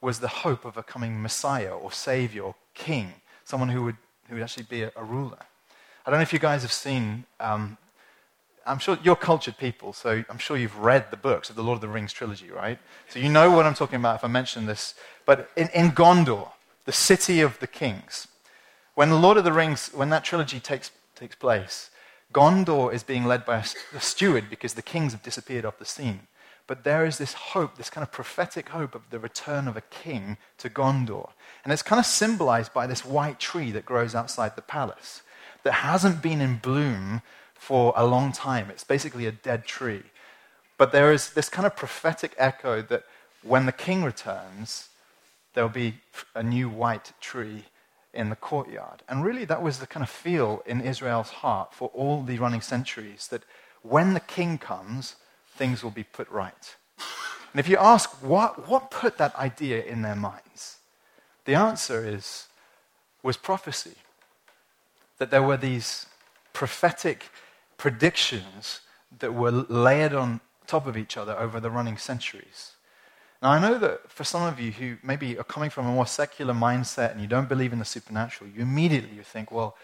was 0.00 0.20
the 0.20 0.28
hope 0.28 0.64
of 0.64 0.76
a 0.76 0.82
coming 0.82 1.22
Messiah 1.22 1.74
or 1.74 1.90
Savior 1.90 2.42
or 2.42 2.54
King, 2.74 3.14
someone 3.44 3.70
who 3.70 3.84
would, 3.84 3.96
who 4.28 4.34
would 4.34 4.42
actually 4.42 4.66
be 4.68 4.82
a, 4.82 4.92
a 4.96 5.02
ruler. 5.02 5.38
I 6.04 6.10
don't 6.10 6.18
know 6.18 6.22
if 6.22 6.32
you 6.32 6.38
guys 6.38 6.62
have 6.62 6.72
seen 6.72 7.24
um, 7.40 7.78
I'm 8.66 8.78
sure 8.78 8.98
you're 9.02 9.16
cultured 9.16 9.58
people, 9.58 9.92
so 9.92 10.24
I'm 10.28 10.38
sure 10.38 10.56
you've 10.56 10.78
read 10.78 11.10
the 11.10 11.16
books 11.16 11.50
of 11.50 11.56
the 11.56 11.62
Lord 11.62 11.76
of 11.76 11.80
the 11.80 11.88
Rings 11.88 12.12
trilogy, 12.12 12.50
right? 12.50 12.78
So 13.08 13.18
you 13.18 13.28
know 13.28 13.50
what 13.50 13.64
I'm 13.64 13.74
talking 13.74 13.98
about 13.98 14.16
if 14.16 14.24
I 14.24 14.28
mention 14.28 14.66
this. 14.66 14.94
But 15.24 15.50
in, 15.56 15.68
in 15.68 15.92
Gondor, 15.92 16.50
the 16.84 16.92
city 16.92 17.40
of 17.40 17.58
the 17.60 17.66
kings, 17.66 18.28
when 18.94 19.10
the 19.10 19.16
Lord 19.16 19.36
of 19.36 19.44
the 19.44 19.52
Rings, 19.52 19.90
when 19.94 20.10
that 20.10 20.24
trilogy 20.24 20.58
takes, 20.58 20.90
takes 21.14 21.36
place, 21.36 21.90
Gondor 22.32 22.92
is 22.92 23.02
being 23.02 23.24
led 23.24 23.46
by 23.46 23.58
a, 23.58 23.64
a 23.94 24.00
steward 24.00 24.50
because 24.50 24.74
the 24.74 24.82
kings 24.82 25.12
have 25.12 25.22
disappeared 25.22 25.64
off 25.64 25.78
the 25.78 25.84
scene. 25.84 26.26
But 26.66 26.82
there 26.82 27.06
is 27.06 27.18
this 27.18 27.32
hope, 27.32 27.76
this 27.76 27.90
kind 27.90 28.02
of 28.02 28.10
prophetic 28.10 28.70
hope 28.70 28.94
of 28.94 29.10
the 29.10 29.20
return 29.20 29.68
of 29.68 29.76
a 29.76 29.82
king 29.82 30.36
to 30.58 30.68
Gondor. 30.68 31.30
And 31.62 31.72
it's 31.72 31.82
kind 31.82 32.00
of 32.00 32.06
symbolized 32.06 32.74
by 32.74 32.88
this 32.88 33.04
white 33.04 33.38
tree 33.38 33.70
that 33.70 33.86
grows 33.86 34.14
outside 34.14 34.56
the 34.56 34.62
palace 34.62 35.22
that 35.62 35.72
hasn't 35.72 36.22
been 36.22 36.40
in 36.40 36.56
bloom 36.56 37.22
for 37.66 37.92
a 37.96 38.06
long 38.06 38.30
time. 38.30 38.70
It's 38.70 38.84
basically 38.84 39.26
a 39.26 39.32
dead 39.32 39.64
tree. 39.64 40.04
But 40.78 40.92
there 40.92 41.12
is 41.12 41.32
this 41.32 41.48
kind 41.48 41.66
of 41.66 41.74
prophetic 41.74 42.32
echo 42.38 42.80
that 42.82 43.02
when 43.42 43.66
the 43.66 43.72
king 43.72 44.04
returns, 44.04 44.88
there'll 45.52 45.68
be 45.68 45.94
a 46.36 46.44
new 46.44 46.68
white 46.68 47.12
tree 47.20 47.64
in 48.14 48.30
the 48.30 48.36
courtyard. 48.36 49.02
And 49.08 49.24
really, 49.24 49.44
that 49.46 49.62
was 49.62 49.78
the 49.80 49.86
kind 49.88 50.04
of 50.04 50.10
feel 50.10 50.62
in 50.64 50.80
Israel's 50.80 51.30
heart 51.42 51.74
for 51.74 51.88
all 51.88 52.22
the 52.22 52.38
running 52.38 52.60
centuries 52.60 53.26
that 53.32 53.42
when 53.82 54.14
the 54.14 54.20
king 54.20 54.58
comes, 54.58 55.16
things 55.56 55.82
will 55.82 55.90
be 56.02 56.04
put 56.04 56.30
right. 56.30 56.76
And 57.52 57.58
if 57.58 57.68
you 57.68 57.78
ask 57.78 58.10
what, 58.22 58.68
what 58.68 58.92
put 58.92 59.18
that 59.18 59.34
idea 59.34 59.82
in 59.82 60.02
their 60.02 60.14
minds, 60.14 60.76
the 61.46 61.56
answer 61.56 62.06
is 62.06 62.46
was 63.24 63.36
prophecy. 63.36 63.96
That 65.18 65.32
there 65.32 65.42
were 65.42 65.56
these 65.56 66.06
prophetic 66.52 67.30
predictions 67.76 68.80
that 69.18 69.34
were 69.34 69.50
layered 69.50 70.12
on 70.12 70.40
top 70.66 70.86
of 70.86 70.96
each 70.96 71.16
other 71.16 71.38
over 71.38 71.60
the 71.60 71.70
running 71.70 71.96
centuries. 71.96 72.72
Now, 73.42 73.50
I 73.50 73.60
know 73.60 73.78
that 73.78 74.10
for 74.10 74.24
some 74.24 74.42
of 74.42 74.58
you 74.58 74.72
who 74.72 74.96
maybe 75.02 75.38
are 75.38 75.44
coming 75.44 75.70
from 75.70 75.86
a 75.86 75.92
more 75.92 76.06
secular 76.06 76.54
mindset 76.54 77.12
and 77.12 77.20
you 77.20 77.26
don't 77.26 77.48
believe 77.48 77.72
in 77.72 77.78
the 77.78 77.84
supernatural, 77.84 78.50
you 78.50 78.62
immediately 78.62 79.14
you 79.14 79.22
think, 79.22 79.52
well, 79.52 79.76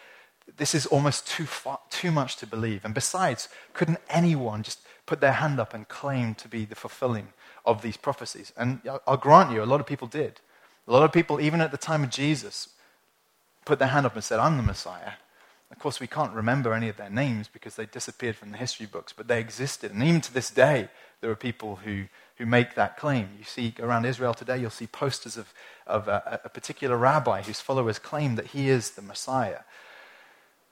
this 0.56 0.74
is 0.74 0.86
almost 0.86 1.26
too, 1.26 1.44
far, 1.44 1.78
too 1.90 2.10
much 2.10 2.36
to 2.36 2.46
believe. 2.46 2.84
And 2.84 2.94
besides, 2.94 3.48
couldn't 3.74 4.00
anyone 4.08 4.62
just 4.62 4.80
put 5.06 5.20
their 5.20 5.32
hand 5.32 5.60
up 5.60 5.74
and 5.74 5.86
claim 5.88 6.34
to 6.36 6.48
be 6.48 6.64
the 6.64 6.74
fulfilling 6.74 7.28
of 7.64 7.82
these 7.82 7.96
prophecies? 7.96 8.52
And 8.56 8.80
I'll 9.06 9.16
grant 9.16 9.52
you, 9.52 9.62
a 9.62 9.66
lot 9.66 9.80
of 9.80 9.86
people 9.86 10.08
did. 10.08 10.40
A 10.88 10.92
lot 10.92 11.04
of 11.04 11.12
people, 11.12 11.40
even 11.40 11.60
at 11.60 11.70
the 11.70 11.76
time 11.76 12.02
of 12.02 12.10
Jesus, 12.10 12.70
put 13.64 13.78
their 13.78 13.88
hand 13.88 14.06
up 14.06 14.14
and 14.14 14.24
said, 14.24 14.40
I'm 14.40 14.56
the 14.56 14.62
Messiah. 14.62 15.12
Of 15.72 15.78
course, 15.78 16.00
we 16.00 16.06
can't 16.06 16.34
remember 16.34 16.74
any 16.74 16.88
of 16.88 16.98
their 16.98 17.10
names 17.10 17.48
because 17.48 17.76
they 17.76 17.86
disappeared 17.86 18.36
from 18.36 18.52
the 18.52 18.58
history 18.58 18.86
books, 18.86 19.12
but 19.12 19.26
they 19.26 19.40
existed. 19.40 19.90
And 19.90 20.02
even 20.02 20.20
to 20.20 20.32
this 20.32 20.50
day, 20.50 20.88
there 21.20 21.30
are 21.30 21.36
people 21.36 21.76
who, 21.76 22.04
who 22.36 22.44
make 22.44 22.74
that 22.74 22.98
claim. 22.98 23.30
You 23.38 23.44
see 23.44 23.74
around 23.80 24.04
Israel 24.04 24.34
today, 24.34 24.58
you'll 24.58 24.70
see 24.70 24.86
posters 24.86 25.36
of, 25.36 25.52
of 25.86 26.08
a, 26.08 26.40
a 26.44 26.48
particular 26.50 26.96
rabbi 26.96 27.42
whose 27.42 27.60
followers 27.60 27.98
claim 27.98 28.36
that 28.36 28.48
he 28.48 28.68
is 28.68 28.90
the 28.90 29.02
Messiah. 29.02 29.60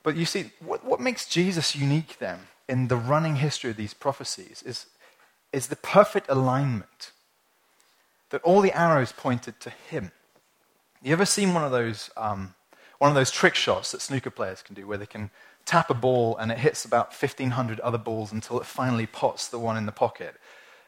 But 0.03 0.17
you 0.17 0.27
see, 0.27 0.51
what, 0.61 0.85
what 0.85 1.01
makes 1.01 1.27
Jesus 1.27 1.75
unique 1.75 2.19
then 2.19 2.41
in 2.69 2.89
the 2.89 2.97
running 2.97 3.37
history 3.37 3.71
of 3.71 3.77
these 3.77 3.95
prophecies 3.95 4.63
is, 4.65 4.87
is 5.53 5.69
the 5.69 5.77
perfect 5.77 6.29
alignment 6.29 7.13
that 8.31 8.43
all 8.43 8.61
the 8.61 8.77
arrows 8.79 9.13
pointed 9.13 9.61
to 9.61 9.71
him. 9.71 10.13
You 11.03 11.13
ever 11.13 11.27
seen 11.27 11.55
one 11.55 11.65
of 11.65 11.73
those 11.73 12.11
um, 12.17 12.55
one 13.01 13.11
of 13.11 13.15
those 13.15 13.31
trick 13.31 13.55
shots 13.55 13.93
that 13.93 14.03
snooker 14.03 14.29
players 14.29 14.61
can 14.61 14.75
do, 14.75 14.87
where 14.87 14.99
they 14.99 15.07
can 15.07 15.31
tap 15.65 15.89
a 15.89 15.95
ball 15.95 16.37
and 16.37 16.53
it 16.53 16.59
hits 16.59 16.85
about 16.85 17.09
1,500 17.09 17.81
other 17.81 17.97
balls 17.97 18.31
until 18.31 18.61
it 18.61 18.67
finally 18.67 19.07
pots 19.07 19.49
the 19.49 19.59
one 19.59 19.79
in 19.79 19.87
the 19.87 19.93
pocket. 19.93 20.35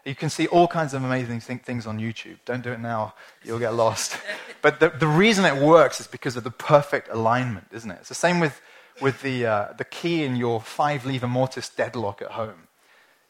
You 0.04 0.14
can 0.14 0.28
see 0.28 0.46
all 0.48 0.68
kinds 0.68 0.92
of 0.92 1.02
amazing 1.02 1.40
things 1.40 1.86
on 1.86 1.98
YouTube. 1.98 2.36
Don't 2.44 2.62
do 2.62 2.70
it 2.70 2.80
now, 2.80 3.14
you'll 3.42 3.58
get 3.58 3.72
lost. 3.72 4.18
but 4.62 4.78
the, 4.78 4.90
the 4.90 5.06
reason 5.06 5.46
it 5.46 5.56
works 5.56 6.00
is 6.00 6.06
because 6.06 6.36
of 6.36 6.44
the 6.44 6.50
perfect 6.50 7.08
alignment, 7.08 7.68
isn't 7.72 7.90
it? 7.90 7.98
It's 8.00 8.10
the 8.10 8.14
same 8.14 8.40
with, 8.40 8.60
with 9.00 9.22
the, 9.22 9.46
uh, 9.46 9.72
the 9.78 9.84
key 9.86 10.22
in 10.22 10.36
your 10.36 10.60
five 10.60 11.06
lever 11.06 11.26
mortise 11.26 11.70
deadlock 11.70 12.20
at 12.20 12.32
home. 12.32 12.68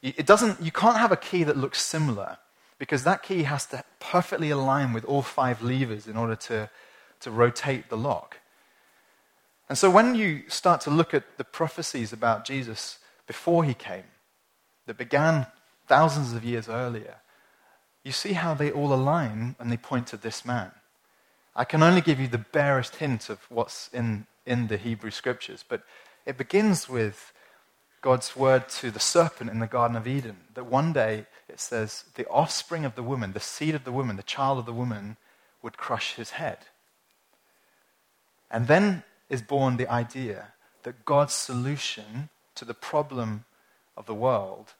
It 0.03 0.27
doesn't, 0.27 0.61
you 0.61 0.73
can't 0.73 0.97
have 0.97 1.13
a 1.13 1.17
key 1.17 1.45
that 1.45 1.57
looks 1.57 1.81
similar 1.81 2.39
because 2.81 3.05
that 3.05 3.23
key 3.23 3.45
has 3.45 3.65
to 3.67 3.85
perfectly 4.01 4.51
align 4.51 4.93
with 4.93 5.05
all 5.05 5.23
five 5.23 5.63
levers 5.63 6.09
in 6.09 6.17
order 6.17 6.35
to, 6.35 6.69
to 7.21 7.31
rotate 7.31 7.89
the 7.89 7.97
lock. 7.97 8.39
And 9.73 9.79
so 9.79 9.91
when 9.91 10.15
you 10.15 10.43
start 10.49 10.83
to 10.83 10.91
look 10.91 11.15
at 11.15 11.39
the 11.39 11.45
prophecies 11.45 12.13
about 12.13 12.45
Jesus 12.45 12.99
before 13.27 13.65
he 13.65 13.73
came, 13.73 14.05
that 14.85 14.99
began 14.99 15.47
thousands 15.89 16.35
of 16.35 16.45
years 16.45 16.69
earlier, 16.69 17.15
you 18.05 18.13
see 18.13 18.35
how 18.35 18.53
they 18.53 18.71
all 18.71 18.93
align 18.93 19.57
and 19.59 19.73
they 19.73 19.79
point 19.79 20.09
to 20.09 20.19
this 20.19 20.45
man. 20.45 20.73
I 21.57 21.65
can 21.65 21.83
only 21.83 22.03
give 22.03 22.21
you 22.21 22.29
the 22.29 22.37
barest 22.37 22.97
hint 22.97 23.31
of 23.31 23.39
what's 23.49 23.89
in, 23.95 24.27
in 24.45 24.67
the 24.67 24.77
Hebrew 24.77 25.11
scriptures, 25.11 25.65
but 25.67 25.85
it 26.27 26.37
begins 26.37 26.87
with 26.87 27.33
God's 28.03 28.37
word 28.37 28.69
to 28.69 28.91
the 28.91 29.01
serpent 29.01 29.49
in 29.49 29.61
the 29.61 29.67
Garden 29.67 29.97
of 29.97 30.07
Eden 30.07 30.37
that 30.53 30.67
one 30.67 30.93
day 30.93 31.25
it 31.49 31.59
says, 31.59 32.05
the 32.17 32.29
offspring 32.29 32.85
of 32.85 32.95
the 32.95 33.03
woman, 33.03 33.33
the 33.33 33.41
seed 33.41 33.75
of 33.75 33.85
the 33.85 33.93
woman, 33.93 34.17
the 34.17 34.23
child 34.23 34.59
of 34.59 34.67
the 34.67 34.73
woman 34.75 35.17
would 35.63 35.79
crush 35.79 36.17
his 36.17 36.33
head. 36.33 36.59
And 38.51 38.67
then 38.67 39.05
is 39.33 39.41
born 39.41 39.79
the 39.79 39.91
idea 39.91 40.49
that 40.83 41.07
God's 41.07 41.33
solution 41.33 42.29
to 42.55 42.67
the 42.67 42.75
problem 42.75 43.47
of 43.97 44.05
the 44.05 44.15
world 44.15 44.75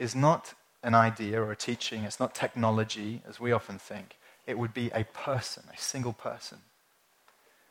is 0.00 0.12
not 0.12 0.54
an 0.82 0.92
idea 0.92 1.40
or 1.40 1.52
a 1.52 1.56
teaching, 1.56 2.02
it's 2.02 2.18
not 2.18 2.34
technology, 2.34 3.22
as 3.28 3.38
we 3.38 3.52
often 3.52 3.78
think. 3.78 4.16
It 4.44 4.58
would 4.58 4.74
be 4.74 4.90
a 4.92 5.04
person, 5.04 5.62
a 5.72 5.78
single 5.78 6.12
person. 6.12 6.58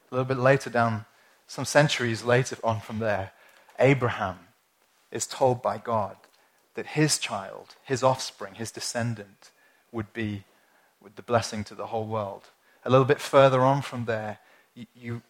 A 0.09 0.15
little 0.15 0.25
bit 0.25 0.37
later 0.37 0.69
down, 0.69 1.03
some 1.47 1.65
centuries 1.65 2.23
later 2.23 2.55
on 2.63 2.79
from 2.79 2.99
there, 2.99 3.31
Abraham 3.77 4.39
is 5.11 5.27
told 5.27 5.61
by 5.61 5.77
God 5.77 6.15
that 6.75 6.87
his 6.87 7.19
child, 7.19 7.75
his 7.83 8.03
offspring, 8.03 8.53
his 8.55 8.71
descendant, 8.71 9.51
would 9.91 10.13
be 10.13 10.45
with 11.01 11.17
the 11.17 11.21
blessing 11.23 11.65
to 11.65 11.75
the 11.75 11.87
whole 11.87 12.05
world. 12.05 12.43
A 12.85 12.89
little 12.89 13.05
bit 13.05 13.19
further 13.19 13.59
on 13.59 13.81
from 13.81 14.05
there, 14.05 14.39
you, 14.95 15.21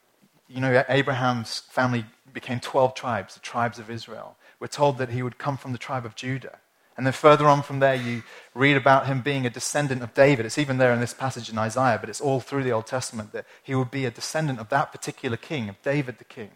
you 0.53 0.62
know, 0.62 0.84
Abraham's 0.89 1.60
family 1.70 2.05
became 2.34 2.60
12 2.60 2.93
tribes, 2.93 3.34
the 3.34 3.39
tribes 3.39 3.79
of 3.79 3.89
Israel. 3.89 4.36
We're 4.60 4.67
told 4.67 4.98
that 4.98 5.10
he 5.10 5.24
would 5.24 5.38
come 5.38 5.58
from 5.58 5.72
the 5.72 5.77
tribe 5.77 6.05
of 6.05 6.15
Judah. 6.15 6.60
And 6.98 7.05
then 7.05 7.13
further 7.13 7.48
on 7.48 7.63
from 7.63 7.79
there, 7.79 7.96
you 7.96 8.24
read 8.53 8.77
about 8.77 9.08
him 9.08 9.22
being 9.22 9.46
a 9.46 9.50
descendant 9.50 10.03
of 10.03 10.13
David. 10.13 10.46
It's 10.46 10.58
even 10.58 10.77
there 10.77 10.93
in 10.93 11.00
this 11.00 11.13
passage 11.13 11.50
in 11.50 11.58
Isaiah, 11.58 11.98
but 12.00 12.10
it's 12.10 12.22
all 12.22 12.39
through 12.39 12.63
the 12.63 12.72
Old 12.72 12.86
Testament 12.86 13.31
that 13.31 13.46
he 13.63 13.74
would 13.74 13.89
be 13.89 14.05
a 14.05 14.12
descendant 14.12 14.60
of 14.60 14.70
that 14.70 14.91
particular 14.91 15.38
king, 15.38 15.70
of 15.70 15.81
David 15.81 16.17
the 16.17 16.25
king, 16.25 16.51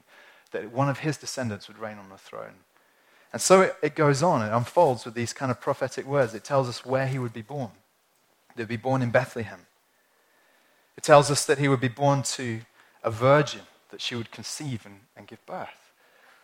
that 0.51 0.71
one 0.71 0.89
of 0.89 0.99
his 0.99 1.17
descendants 1.17 1.67
would 1.67 1.79
reign 1.79 1.97
on 1.97 2.09
the 2.09 2.17
throne. 2.17 2.55
And 3.31 3.41
so 3.41 3.61
it, 3.61 3.75
it 3.81 3.95
goes 3.95 4.21
on, 4.21 4.45
it 4.45 4.53
unfolds 4.53 5.05
with 5.05 5.13
these 5.13 5.33
kind 5.33 5.51
of 5.51 5.59
prophetic 5.59 6.05
words. 6.05 6.33
It 6.33 6.43
tells 6.43 6.69
us 6.69 6.85
where 6.85 7.07
he 7.07 7.17
would 7.17 7.33
be 7.33 7.41
born. 7.41 7.71
He 8.55 8.61
would 8.61 8.67
be 8.67 8.77
born 8.77 9.01
in 9.01 9.11
Bethlehem. 9.11 9.65
It 10.97 11.03
tells 11.03 11.31
us 11.31 11.45
that 11.45 11.57
he 11.57 11.67
would 11.67 11.81
be 11.81 11.87
born 11.87 12.23
to 12.23 12.61
a 13.03 13.11
virgin 13.11 13.61
that 13.89 14.01
she 14.01 14.15
would 14.15 14.31
conceive 14.31 14.85
and, 14.85 15.01
and 15.15 15.27
give 15.27 15.45
birth, 15.45 15.91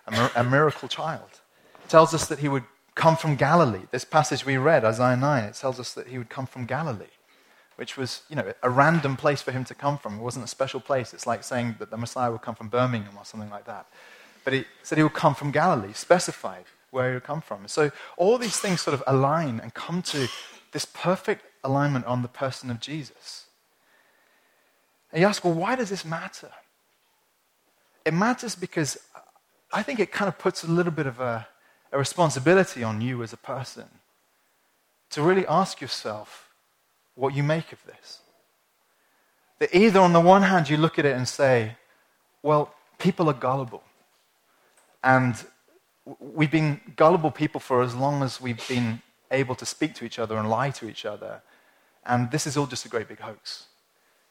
a, 0.08 0.12
mir- 0.12 0.32
a 0.36 0.44
miracle 0.44 0.88
child. 0.88 1.42
It 1.84 1.90
tells 1.90 2.14
us 2.14 2.28
that 2.28 2.40
he 2.40 2.48
would 2.48 2.64
come 2.96 3.16
from 3.16 3.36
Galilee. 3.36 3.84
This 3.92 4.06
passage 4.06 4.46
we 4.46 4.58
read, 4.58 4.84
Isaiah 4.86 5.18
9, 5.18 5.44
it 5.44 5.56
tells 5.56 5.80
us 5.80 5.94
that 5.94 6.08
he 6.08 6.18
would 6.18 6.30
come 6.30 6.46
from 6.46 6.66
Galilee, 6.66 7.06
which 7.76 7.98
was, 7.98 8.24
you 8.30 8.36
know, 8.36 8.54
a 8.62 8.70
random 8.70 9.16
place 9.16 9.42
for 9.42 9.52
him 9.52 9.64
to 9.66 9.74
come 9.74 9.98
from. 9.98 10.20
It 10.20 10.22
wasn't 10.22 10.46
a 10.46 10.50
special 10.50 10.80
place. 10.80 11.14
It's 11.14 11.28
like 11.28 11.44
saying 11.44 11.76
that 11.80 11.90
the 11.90 11.98
Messiah 11.98 12.32
would 12.32 12.42
come 12.42 12.56
from 12.56 12.70
Birmingham 12.70 13.18
or 13.18 13.26
something 13.26 13.50
like 13.50 13.66
that. 13.66 13.88
But 14.44 14.54
he 14.54 14.66
said 14.84 14.98
he 14.98 15.04
would 15.04 15.14
come 15.14 15.36
from 15.36 15.52
Galilee, 15.52 15.94
specified 15.94 16.66
where 16.92 17.10
he 17.10 17.14
would 17.14 17.24
come 17.24 17.42
from. 17.42 17.68
So 17.68 17.92
all 18.18 18.38
these 18.38 18.58
things 18.58 18.82
sort 18.82 18.94
of 18.94 19.04
align 19.08 19.60
and 19.62 19.74
come 19.74 20.02
to 20.04 20.28
this 20.72 20.86
perfect 20.86 21.46
alignment 21.64 22.06
on 22.06 22.22
the 22.22 22.28
person 22.28 22.70
of 22.70 22.80
Jesus. 22.80 23.46
And 25.12 25.22
you 25.22 25.28
ask, 25.28 25.44
well, 25.44 25.54
why 25.54 25.76
does 25.76 25.90
this 25.90 26.06
matter? 26.06 26.52
It 28.06 28.14
matters 28.14 28.56
because 28.56 28.98
I 29.74 29.84
think 29.84 30.00
it 30.00 30.12
kind 30.12 30.28
of 30.28 30.38
puts 30.38 30.64
a 30.64 30.68
little 30.68 30.92
bit 30.92 31.06
of 31.06 31.20
a, 31.20 31.48
a 31.92 31.98
responsibility 31.98 32.84
on 32.84 33.02
you 33.02 33.24
as 33.24 33.34
a 33.34 33.38
person 33.38 33.86
to 35.12 35.22
really 35.22 35.46
ask 35.48 35.82
yourself 35.82 36.50
what 37.16 37.34
you 37.34 37.44
make 37.44 37.72
of 37.72 37.86
this. 37.86 38.20
That 39.60 39.76
either 39.76 40.00
on 40.00 40.14
the 40.14 40.20
one 40.20 40.42
hand 40.42 40.70
you 40.70 40.78
look 40.78 40.98
at 40.98 41.06
it 41.06 41.16
and 41.16 41.28
say, 41.28 41.76
well, 42.42 42.74
people 42.98 43.30
are 43.30 43.34
gullible. 43.34 43.84
And 45.04 45.36
we've 46.20 46.52
been 46.52 46.80
gullible 46.96 47.32
people 47.32 47.60
for 47.60 47.82
as 47.82 47.94
long 47.94 48.24
as 48.24 48.42
we've 48.42 48.68
been 48.68 49.02
able 49.30 49.56
to 49.56 49.66
speak 49.66 49.94
to 49.96 50.06
each 50.06 50.20
other 50.20 50.38
and 50.38 50.50
lie 50.50 50.72
to 50.72 50.90
each 50.90 51.06
other. 51.06 51.42
And 52.06 52.32
this 52.32 52.48
is 52.48 52.58
all 52.58 52.66
just 52.66 52.86
a 52.86 52.90
great 52.90 53.08
big 53.08 53.20
hoax. 53.20 53.68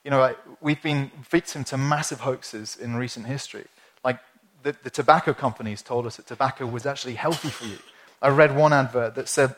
You 0.03 0.11
know, 0.11 0.35
we've 0.61 0.81
been 0.81 1.11
victim 1.29 1.63
to 1.65 1.77
massive 1.77 2.21
hoaxes 2.21 2.75
in 2.75 2.95
recent 2.95 3.27
history. 3.27 3.65
Like 4.03 4.19
the, 4.63 4.75
the 4.83 4.89
tobacco 4.89 5.33
companies 5.33 5.81
told 5.81 6.05
us 6.05 6.17
that 6.17 6.27
tobacco 6.27 6.65
was 6.65 6.85
actually 6.85 7.15
healthy 7.15 7.49
for 7.49 7.65
you. 7.65 7.77
I 8.21 8.29
read 8.29 8.55
one 8.55 8.73
advert 8.73 9.15
that 9.15 9.27
said 9.27 9.55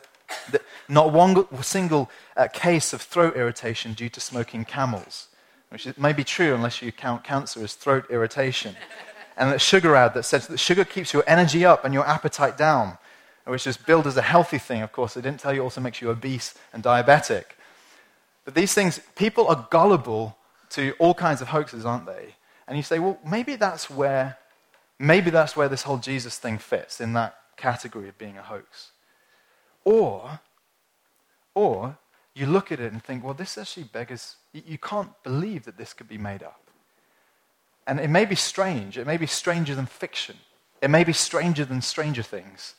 that 0.50 0.62
not 0.88 1.12
one 1.12 1.46
single 1.62 2.10
uh, 2.36 2.48
case 2.48 2.92
of 2.92 3.00
throat 3.00 3.36
irritation 3.36 3.92
due 3.92 4.08
to 4.10 4.20
smoking 4.20 4.64
camels, 4.64 5.28
which 5.70 5.86
may 5.98 6.12
be 6.12 6.24
true 6.24 6.54
unless 6.54 6.82
you 6.82 6.92
count 6.92 7.24
cancer 7.24 7.62
as 7.62 7.74
throat 7.74 8.06
irritation. 8.10 8.76
and 9.36 9.54
a 9.54 9.58
sugar 9.58 9.96
ad 9.96 10.14
that 10.14 10.24
says 10.24 10.46
that 10.46 10.58
sugar 10.58 10.84
keeps 10.84 11.12
your 11.12 11.24
energy 11.26 11.64
up 11.64 11.84
and 11.84 11.94
your 11.94 12.06
appetite 12.06 12.56
down, 12.56 12.98
which 13.46 13.66
is 13.66 13.76
billed 13.76 14.06
as 14.06 14.16
a 14.16 14.22
healthy 14.22 14.58
thing, 14.58 14.82
of 14.82 14.92
course. 14.92 15.14
They 15.14 15.20
didn't 15.20 15.40
tell 15.40 15.54
you 15.54 15.62
also 15.62 15.80
makes 15.80 16.00
you 16.00 16.10
obese 16.10 16.54
and 16.72 16.82
diabetic. 16.82 17.44
But 18.44 18.54
these 18.54 18.74
things, 18.74 19.00
people 19.16 19.48
are 19.48 19.66
gullible 19.70 20.36
to 20.70 20.94
all 20.98 21.14
kinds 21.14 21.40
of 21.40 21.48
hoaxes, 21.48 21.84
aren't 21.86 22.06
they? 22.06 22.34
And 22.66 22.76
you 22.76 22.82
say, 22.82 22.98
well, 22.98 23.18
maybe 23.26 23.56
that's 23.56 23.88
where, 23.88 24.38
maybe 24.98 25.30
that's 25.30 25.56
where 25.56 25.68
this 25.68 25.82
whole 25.82 25.98
Jesus 25.98 26.38
thing 26.38 26.58
fits 26.58 27.00
in 27.00 27.12
that 27.14 27.36
category 27.56 28.08
of 28.08 28.18
being 28.18 28.36
a 28.36 28.42
hoax. 28.42 28.92
Or, 29.84 30.40
or 31.54 31.98
you 32.34 32.46
look 32.46 32.72
at 32.72 32.80
it 32.80 32.92
and 32.92 33.02
think, 33.02 33.22
well, 33.22 33.34
this 33.34 33.56
actually 33.56 33.84
beggars, 33.84 34.36
you 34.52 34.78
can't 34.78 35.10
believe 35.22 35.64
that 35.64 35.76
this 35.76 35.92
could 35.92 36.08
be 36.08 36.18
made 36.18 36.42
up. 36.42 36.60
And 37.86 38.00
it 38.00 38.08
may 38.08 38.24
be 38.24 38.34
strange, 38.34 38.98
it 38.98 39.06
may 39.06 39.18
be 39.18 39.26
stranger 39.26 39.74
than 39.74 39.86
fiction, 39.86 40.36
it 40.80 40.88
may 40.88 41.04
be 41.04 41.12
stranger 41.12 41.64
than 41.64 41.80
Stranger 41.82 42.22
Things, 42.22 42.74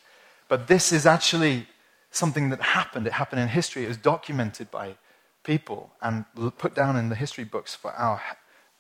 but 0.48 0.68
this 0.68 0.92
is 0.92 1.06
actually 1.06 1.68
something 2.12 2.50
that 2.50 2.62
happened. 2.62 3.08
It 3.08 3.14
happened 3.14 3.42
in 3.42 3.48
history, 3.48 3.86
it 3.86 3.88
was 3.88 3.98
documented 3.98 4.72
by 4.72 4.96
people 5.46 5.92
and 6.02 6.26
put 6.58 6.76
down 6.76 6.98
in 6.98 7.10
the 7.10 7.16
history 7.16 7.46
books 7.46 7.74
for 7.74 7.94
our 7.94 8.22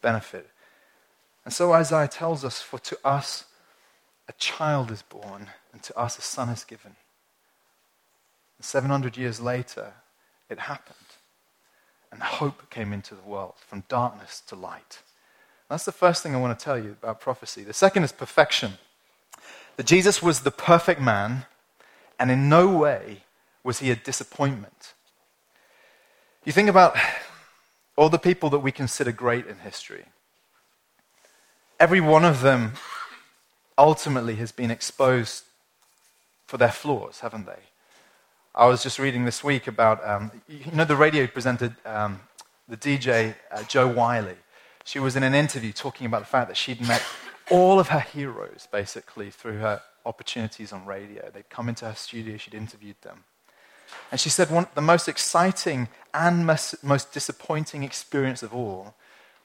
benefit. 0.01 0.49
And 1.45 1.53
so 1.53 1.71
Isaiah 1.71 2.07
tells 2.07 2.43
us, 2.43 2.61
For 2.61 2.79
to 2.79 2.97
us 3.05 3.45
a 4.27 4.33
child 4.33 4.91
is 4.91 5.03
born, 5.03 5.47
and 5.71 5.81
to 5.83 5.97
us 5.97 6.17
a 6.17 6.21
son 6.21 6.49
is 6.49 6.63
given. 6.63 6.95
And 8.57 8.65
700 8.65 9.15
years 9.15 9.39
later, 9.39 9.93
it 10.49 10.59
happened. 10.59 10.95
And 12.11 12.21
hope 12.21 12.69
came 12.69 12.91
into 12.91 13.13
the 13.13 13.21
world 13.21 13.55
from 13.57 13.83
darkness 13.87 14.41
to 14.47 14.55
light. 14.55 14.99
That's 15.69 15.85
the 15.85 15.91
first 15.91 16.23
thing 16.23 16.33
I 16.33 16.39
want 16.39 16.57
to 16.57 16.63
tell 16.63 16.77
you 16.77 16.91
about 16.91 17.19
prophecy. 17.19 17.63
The 17.63 17.73
second 17.73 18.03
is 18.03 18.11
perfection. 18.11 18.73
That 19.77 19.85
Jesus 19.85 20.23
was 20.23 20.41
the 20.41 20.51
perfect 20.51 21.01
man, 21.01 21.45
and 22.17 22.31
in 22.31 22.49
no 22.49 22.75
way 22.75 23.23
was 23.63 23.79
he 23.79 23.91
a 23.91 23.95
disappointment. 23.95 24.93
You 26.45 26.51
think 26.51 26.69
about 26.69 26.95
all 27.97 28.09
the 28.09 28.19
people 28.19 28.51
that 28.51 28.59
we 28.59 28.71
consider 28.71 29.11
great 29.11 29.47
in 29.47 29.57
history. 29.57 30.05
Every 31.79 31.99
one 31.99 32.23
of 32.23 32.41
them 32.41 32.73
ultimately 33.79 34.35
has 34.35 34.51
been 34.51 34.69
exposed 34.69 35.43
for 36.45 36.57
their 36.57 36.71
flaws, 36.71 37.21
haven't 37.21 37.47
they? 37.47 37.63
I 38.53 38.67
was 38.67 38.83
just 38.83 38.99
reading 38.99 39.25
this 39.25 39.43
week 39.43 39.65
about, 39.65 40.07
um, 40.07 40.31
you 40.47 40.71
know, 40.71 40.85
the 40.85 40.95
radio 40.95 41.25
presented 41.25 41.75
um, 41.83 42.21
the 42.69 42.77
DJ 42.77 43.33
uh, 43.51 43.63
Jo 43.63 43.87
Whiley. 43.87 44.37
She 44.83 44.99
was 44.99 45.15
in 45.15 45.23
an 45.23 45.33
interview 45.33 45.73
talking 45.73 46.05
about 46.05 46.19
the 46.19 46.27
fact 46.27 46.47
that 46.49 46.57
she'd 46.57 46.79
met 46.79 47.01
all 47.49 47.79
of 47.79 47.87
her 47.87 47.99
heroes 47.99 48.67
basically 48.71 49.31
through 49.31 49.57
her 49.57 49.81
opportunities 50.05 50.71
on 50.71 50.85
radio. 50.85 51.27
They'd 51.33 51.49
come 51.49 51.69
into 51.69 51.85
her 51.85 51.95
studio, 51.95 52.37
she'd 52.37 52.53
interviewed 52.53 53.01
them. 53.01 53.23
And 54.11 54.19
she 54.19 54.29
said 54.29 54.49
one, 54.49 54.67
the 54.75 54.81
most 54.81 55.07
exciting 55.07 55.87
and 56.13 56.45
most, 56.45 56.83
most 56.83 57.11
disappointing 57.11 57.83
experience 57.83 58.43
of 58.43 58.53
all 58.53 58.95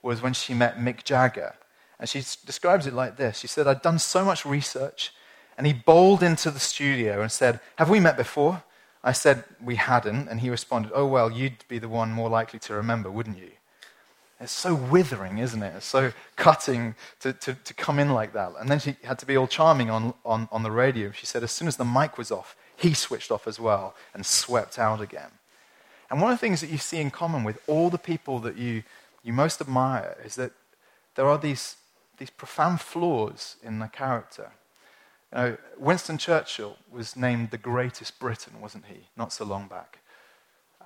was 0.03 0.23
when 0.23 0.33
she 0.33 0.55
met 0.55 0.79
Mick 0.79 1.05
Jagger. 1.05 1.55
And 1.99 2.09
she 2.09 2.21
describes 2.21 2.87
it 2.87 2.95
like 2.95 3.17
this 3.17 3.39
She 3.39 3.47
said, 3.47 3.67
I'd 3.67 3.83
done 3.83 3.99
so 3.99 4.25
much 4.25 4.47
research, 4.47 5.13
and 5.59 5.67
he 5.67 5.73
bowled 5.73 6.23
into 6.23 6.51
the 6.51 6.61
studio 6.61 7.21
and 7.21 7.31
said, 7.31 7.61
Have 7.77 7.91
we 7.91 8.01
met 8.01 8.17
before? 8.17 8.63
I 9.03 9.13
said, 9.13 9.45
We 9.63 9.77
hadn't. 9.77 10.29
And 10.29 10.41
he 10.41 10.51
responded, 10.51 10.93
Oh, 10.95 11.07
well, 11.07 11.31
you'd 11.31 11.65
be 11.69 11.79
the 11.79 11.89
one 11.89 12.13
more 12.13 12.31
likely 12.31 12.59
to 12.61 12.75
remember, 12.75 13.11
wouldn't 13.11 13.39
you? 13.39 13.51
It's 14.41 14.53
so 14.53 14.75
withering, 14.75 15.37
isn't 15.37 15.63
it? 15.63 15.75
It's 15.77 15.87
so 15.87 16.13
cutting 16.37 16.95
to, 17.21 17.35
to, 17.35 17.53
to 17.53 17.75
come 17.75 17.99
in 17.99 18.15
like 18.15 18.33
that. 18.33 18.53
And 18.59 18.71
then 18.71 18.79
she 18.79 18.97
had 19.05 19.19
to 19.19 19.27
be 19.27 19.37
all 19.37 19.47
charming 19.47 19.91
on, 19.91 20.15
on, 20.25 20.49
on 20.51 20.63
the 20.63 20.71
radio. 20.71 21.13
She 21.13 21.27
said, 21.27 21.43
as 21.43 21.51
soon 21.51 21.69
as 21.69 21.77
the 21.77 21.85
mic 21.85 22.17
was 22.17 22.31
off, 22.31 22.57
he 22.81 22.95
switched 22.95 23.31
off 23.31 23.47
as 23.47 23.61
well 23.61 23.95
and 24.15 24.25
swept 24.25 24.79
out 24.79 25.01
again. 25.01 25.31
And 26.11 26.21
one 26.21 26.33
of 26.33 26.39
the 26.39 26.47
things 26.47 26.61
that 26.61 26.71
you 26.71 26.79
see 26.79 26.99
in 26.99 27.11
common 27.11 27.45
with 27.45 27.59
all 27.67 27.91
the 27.91 27.99
people 27.99 28.41
that 28.41 28.57
you, 28.57 28.83
you 29.23 29.33
most 29.33 29.61
admire 29.61 30.17
is 30.25 30.35
that 30.37 30.53
there 31.15 31.29
are 31.29 31.39
these, 31.39 31.77
these 32.19 32.31
profound 32.31 32.81
flaws 32.81 33.57
in 33.63 33.79
the 33.79 33.87
character. 33.87 34.51
You 35.33 35.39
know, 35.39 35.57
Winston 35.79 36.19
Churchill 36.19 36.77
was 36.91 37.17
named 37.17 37.51
the 37.51 37.59
greatest 37.59 38.19
Briton, 38.19 38.61
wasn't 38.61 38.87
he, 38.87 39.09
not 39.17 39.33
so 39.33 39.45
long 39.45 39.69
back? 39.69 39.99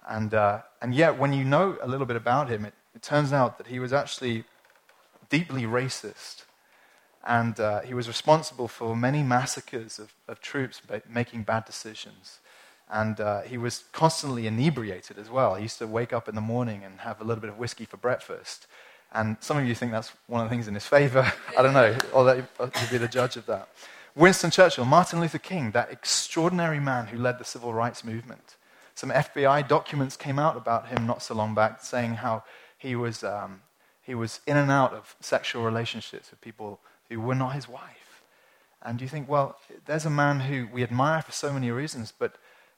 And, 0.07 0.35
uh, 0.35 0.63
and 0.83 0.95
yet, 0.95 1.19
when 1.19 1.33
you 1.33 1.45
know 1.45 1.79
a 1.81 1.89
little 1.89 2.07
bit 2.07 2.17
about 2.17 2.51
him, 2.51 2.67
it, 2.67 2.75
it 2.95 3.03
turns 3.03 3.33
out 3.33 3.57
that 3.57 3.69
he 3.69 3.79
was 3.79 3.93
actually 3.93 4.45
deeply 5.31 5.63
racist. 5.63 6.43
And 7.25 7.59
uh, 7.59 7.81
he 7.81 7.95
was 7.95 8.07
responsible 8.07 8.69
for 8.69 8.95
many 8.95 9.23
massacres 9.23 9.99
of, 9.99 10.13
of 10.29 10.41
troops 10.41 10.83
making 11.09 11.45
bad 11.45 11.65
decisions. 11.65 12.39
And 12.91 13.19
uh, 13.19 13.41
he 13.43 13.57
was 13.57 13.85
constantly 13.93 14.47
inebriated 14.47 15.19
as 15.19 15.31
well. 15.31 15.55
He 15.55 15.63
used 15.63 15.79
to 15.79 15.87
wake 15.87 16.13
up 16.13 16.29
in 16.29 16.35
the 16.35 16.43
morning 16.43 16.85
and 16.85 17.01
have 17.01 17.21
a 17.21 17.25
little 17.25 17.41
bit 17.41 17.49
of 17.49 17.59
whiskey 17.59 17.87
for 17.87 17.97
breakfast. 17.97 18.67
And 19.13 19.37
some 19.41 19.57
of 19.57 19.65
you 19.65 19.75
think 19.75 19.93
that's 19.93 20.13
one 20.27 20.43
of 20.43 20.51
the 20.51 20.55
things 20.55 20.69
in 20.69 20.75
his 20.75 20.87
favor. 20.87 21.33
I 21.59 21.63
don't 21.63 21.73
know. 21.73 21.97
I'll 22.15 22.25
let 22.25 22.39
you 22.39 22.89
be 22.91 22.99
the 22.99 23.09
judge 23.09 23.37
of 23.37 23.47
that. 23.47 23.69
Winston 24.15 24.51
Churchill, 24.51 24.85
Martin 24.85 25.21
Luther 25.21 25.39
King, 25.39 25.71
that 25.71 25.91
extraordinary 25.91 26.79
man 26.79 27.07
who 27.07 27.19
led 27.19 27.39
the 27.39 27.45
civil 27.45 27.73
rights 27.73 28.05
movement. 28.05 28.57
Some 28.95 29.11
FBI 29.11 29.67
documents 29.67 30.17
came 30.17 30.39
out 30.39 30.57
about 30.57 30.89
him 30.89 31.07
not 31.07 31.23
so 31.23 31.35
long 31.35 31.55
back 31.55 31.83
saying 31.83 32.15
how 32.15 32.45
he 32.79 32.95
was, 32.95 33.25
um, 33.25 33.63
he 34.03 34.15
was 34.15 34.41
in 34.47 34.57
and 34.57 34.71
out 34.71 34.93
of 34.93 35.17
sexual 35.21 35.65
relationships 35.65 36.31
with 36.31 36.41
people 36.41 36.81
who 37.09 37.21
were 37.21 37.35
not 37.35 37.55
his 37.55 37.69
wife. 37.69 38.23
And 38.83 39.01
you 39.01 39.09
think, 39.09 39.29
well, 39.29 39.57
there's 39.87 40.05
a 40.05 40.11
man 40.11 40.41
who 40.41 40.69
we 40.73 40.83
admire 40.83 41.23
for 41.23 41.33
so 41.33 41.53
many 41.53 41.71
reasons, 41.71 42.13
but 42.17 42.37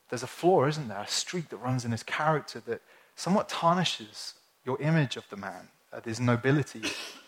there's 0.08 0.22
a 0.22 0.28
flaw, 0.28 0.66
isn't 0.66 0.88
there? 0.88 1.00
A 1.00 1.08
streak 1.08 1.48
that 1.48 1.56
runs 1.56 1.84
in 1.84 1.90
his 1.90 2.04
character 2.04 2.60
that 2.66 2.80
somewhat 3.16 3.48
tarnishes 3.48 4.34
your 4.64 4.80
image 4.80 5.16
of 5.16 5.28
the 5.30 5.36
man, 5.36 5.68
uh, 5.92 6.00
his 6.04 6.20
nobility. 6.20 6.82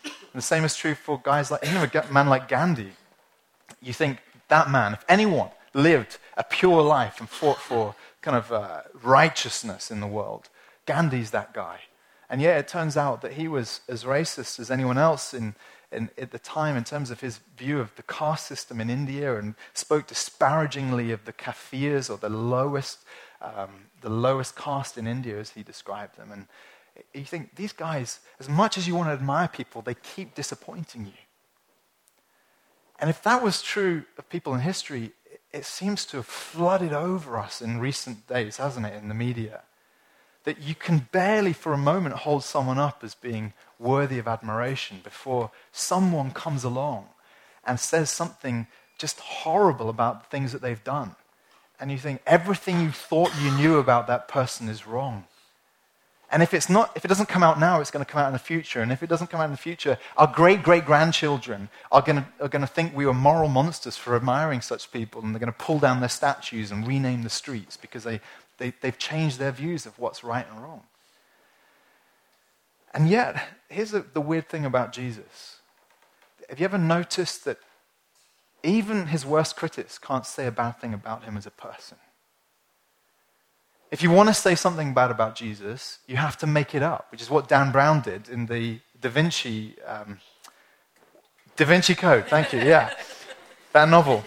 And 0.05 0.35
the 0.35 0.43
same 0.43 0.65
is 0.65 0.77
true 0.77 0.95
for 0.95 1.21
guys 1.23 1.51
like, 1.51 1.65
know, 1.65 1.89
a 1.93 2.13
man 2.13 2.29
like 2.29 2.49
Gandhi. 2.49 2.93
You 3.83 3.93
think 3.93 4.19
that 4.49 4.71
man, 4.71 4.93
if 4.93 5.05
anyone 5.09 5.51
lived 5.75 6.19
a 6.37 6.45
pure 6.45 6.83
life 6.83 7.19
and 7.19 7.29
fought 7.29 7.59
for 7.59 7.95
kind 8.23 8.37
of 8.37 8.53
uh, 8.53 8.83
righteousness 9.03 9.91
in 9.91 10.01
the 10.01 10.07
world, 10.07 10.49
Gandhi's 10.87 11.31
that 11.33 11.53
guy. 11.53 11.81
And 12.31 12.41
yet 12.43 12.59
it 12.59 12.69
turns 12.69 12.97
out 12.97 13.23
that 13.23 13.33
he 13.33 13.49
was 13.49 13.81
as 13.89 14.05
racist 14.05 14.61
as 14.61 14.71
anyone 14.71 14.99
else 14.99 15.33
in, 15.33 15.55
in, 15.91 16.11
at 16.19 16.31
the 16.31 16.39
time 16.39 16.77
in 16.77 16.85
terms 16.85 17.11
of 17.11 17.21
his 17.21 17.41
view 17.57 17.81
of 17.81 17.95
the 17.97 18.03
caste 18.03 18.47
system 18.47 18.81
in 18.81 18.91
India 18.91 19.37
and 19.39 19.55
spoke 19.75 20.07
disparagingly 20.07 21.13
of 21.13 21.25
the 21.25 21.33
Kafirs 21.33 22.11
or 22.11 22.19
the 22.19 22.29
lowest, 22.29 22.99
um, 23.41 23.87
the 24.01 24.11
lowest 24.11 24.57
caste 24.57 24.99
in 24.99 25.07
India 25.07 25.39
as 25.39 25.51
he 25.51 25.63
described 25.63 26.17
them. 26.17 26.31
And 26.33 26.47
you 27.15 27.25
think 27.25 27.55
these 27.57 27.73
guys, 27.73 28.21
as 28.39 28.49
much 28.49 28.77
as 28.77 28.87
you 28.87 28.95
want 28.95 29.09
to 29.09 29.13
admire 29.13 29.49
people, 29.49 29.83
they 29.83 29.95
keep 29.95 30.35
disappointing 30.35 31.07
you. 31.07 31.13
And 33.01 33.09
if 33.09 33.23
that 33.23 33.43
was 33.43 33.63
true 33.63 34.05
of 34.19 34.29
people 34.29 34.55
in 34.55 34.61
history, 34.61 35.13
it 35.53 35.65
seems 35.65 36.05
to 36.07 36.19
have 36.19 36.27
flooded 36.27 36.93
over 36.93 37.39
us 37.39 37.63
in 37.63 37.79
recent 37.79 38.27
days, 38.27 38.57
hasn't 38.57 38.87
it, 38.87 38.95
in 38.95 39.09
the 39.09 39.15
media? 39.15 39.63
That 40.45 40.61
you 40.63 40.75
can 40.75 41.09
barely 41.13 41.53
for 41.53 41.73
a 41.73 41.79
moment 41.79 42.15
hold 42.17 42.45
someone 42.45 42.79
up 42.79 43.01
as 43.03 43.15
being 43.15 43.53
worthy 43.79 44.19
of 44.19 44.29
admiration 44.29 45.01
before 45.03 45.51
someone 45.73 46.31
comes 46.31 46.65
along 46.65 47.07
and 47.65 47.79
says 47.79 48.11
something 48.11 48.67
just 48.99 49.21
horrible 49.21 49.89
about 49.89 50.23
the 50.23 50.29
things 50.29 50.53
that 50.53 50.63
they've 50.63 50.83
done. 50.85 51.15
And 51.81 51.93
you 51.93 51.99
think 51.99 52.23
everything 52.27 52.81
you 52.81 52.91
thought 52.91 53.31
you 53.41 53.51
knew 53.53 53.79
about 53.79 54.07
that 54.09 54.27
person 54.27 54.69
is 54.69 54.87
wrong. 54.87 55.25
And 56.31 56.43
if 56.43 56.53
it's 56.53 56.69
not, 56.69 56.93
if 56.95 57.05
it 57.05 57.09
doesn't 57.09 57.29
come 57.29 57.43
out 57.43 57.59
now, 57.59 57.81
it's 57.81 57.91
going 57.91 58.05
to 58.05 58.11
come 58.11 58.21
out 58.21 58.27
in 58.27 58.35
the 58.35 58.39
future. 58.39 58.83
And 58.83 58.93
if 58.93 59.03
it 59.03 59.09
doesn't 59.09 59.29
come 59.29 59.41
out 59.41 59.47
in 59.47 59.51
the 59.51 59.57
future, 59.57 59.99
our 60.17 60.27
great 60.27 60.63
great 60.63 60.85
grandchildren 60.85 61.71
are 61.91 62.03
going, 62.03 62.17
to, 62.17 62.27
are 62.41 62.49
going 62.49 62.61
to 62.61 62.67
think 62.67 62.95
we 62.95 63.07
were 63.07 63.15
moral 63.15 63.49
monsters 63.49 63.97
for 63.97 64.15
admiring 64.15 64.61
such 64.61 64.93
people, 64.93 65.23
and 65.23 65.35
they're 65.35 65.41
going 65.41 65.53
to 65.53 65.59
pull 65.59 65.79
down 65.79 66.01
their 66.01 66.09
statues 66.11 66.71
and 66.71 66.87
rename 66.87 67.23
the 67.23 67.31
streets 67.31 67.79
because 67.79 68.05
they, 68.05 68.21
they, 68.59 68.73
they've 68.81 68.99
changed 68.99 69.39
their 69.39 69.53
views 69.53 69.87
of 69.87 69.99
what's 69.99 70.23
right 70.23 70.47
and 70.51 70.63
wrong. 70.63 70.83
And 72.93 73.09
yet, 73.09 73.49
here's 73.69 73.91
the, 73.91 74.01
the 74.01 74.21
weird 74.21 74.49
thing 74.49 74.65
about 74.65 74.93
Jesus. 74.93 75.59
Have 76.49 76.59
you 76.59 76.65
ever 76.65 76.79
noticed 76.79 77.45
that 77.45 77.59
even 78.63 79.07
his 79.07 79.25
worst 79.25 79.57
critics 79.57 79.99
can't 79.99 80.27
say 80.27 80.47
a 80.47 80.51
bad 80.51 80.81
thing 80.81 80.95
about 80.95 81.25
him 81.25 81.37
as 81.37 81.47
a 81.47 81.51
person? 81.51 81.99
If 83.91 84.03
you 84.03 84.11
want 84.11 84.29
to 84.29 84.35
say 84.35 84.55
something 84.55 84.93
bad 84.93 85.11
about 85.11 85.35
Jesus, 85.35 85.99
you 86.07 86.17
have 86.17 86.37
to 86.39 86.47
make 86.47 86.75
it 86.75 86.83
up, 86.83 87.07
which 87.11 87.23
is 87.23 87.31
what 87.31 87.49
Dan 87.49 87.73
Brown 87.73 88.03
did 88.03 88.29
in 88.29 88.47
the 88.47 88.81
Da 89.01 89.09
Vinci, 89.09 89.77
um, 89.87 90.19
Da 91.57 91.65
Vinci 91.65 91.95
Code. 91.95 92.27
Thank 92.27 92.53
you, 92.53 92.61
yeah. 92.61 92.93
that 93.73 93.89
novel, 93.89 94.25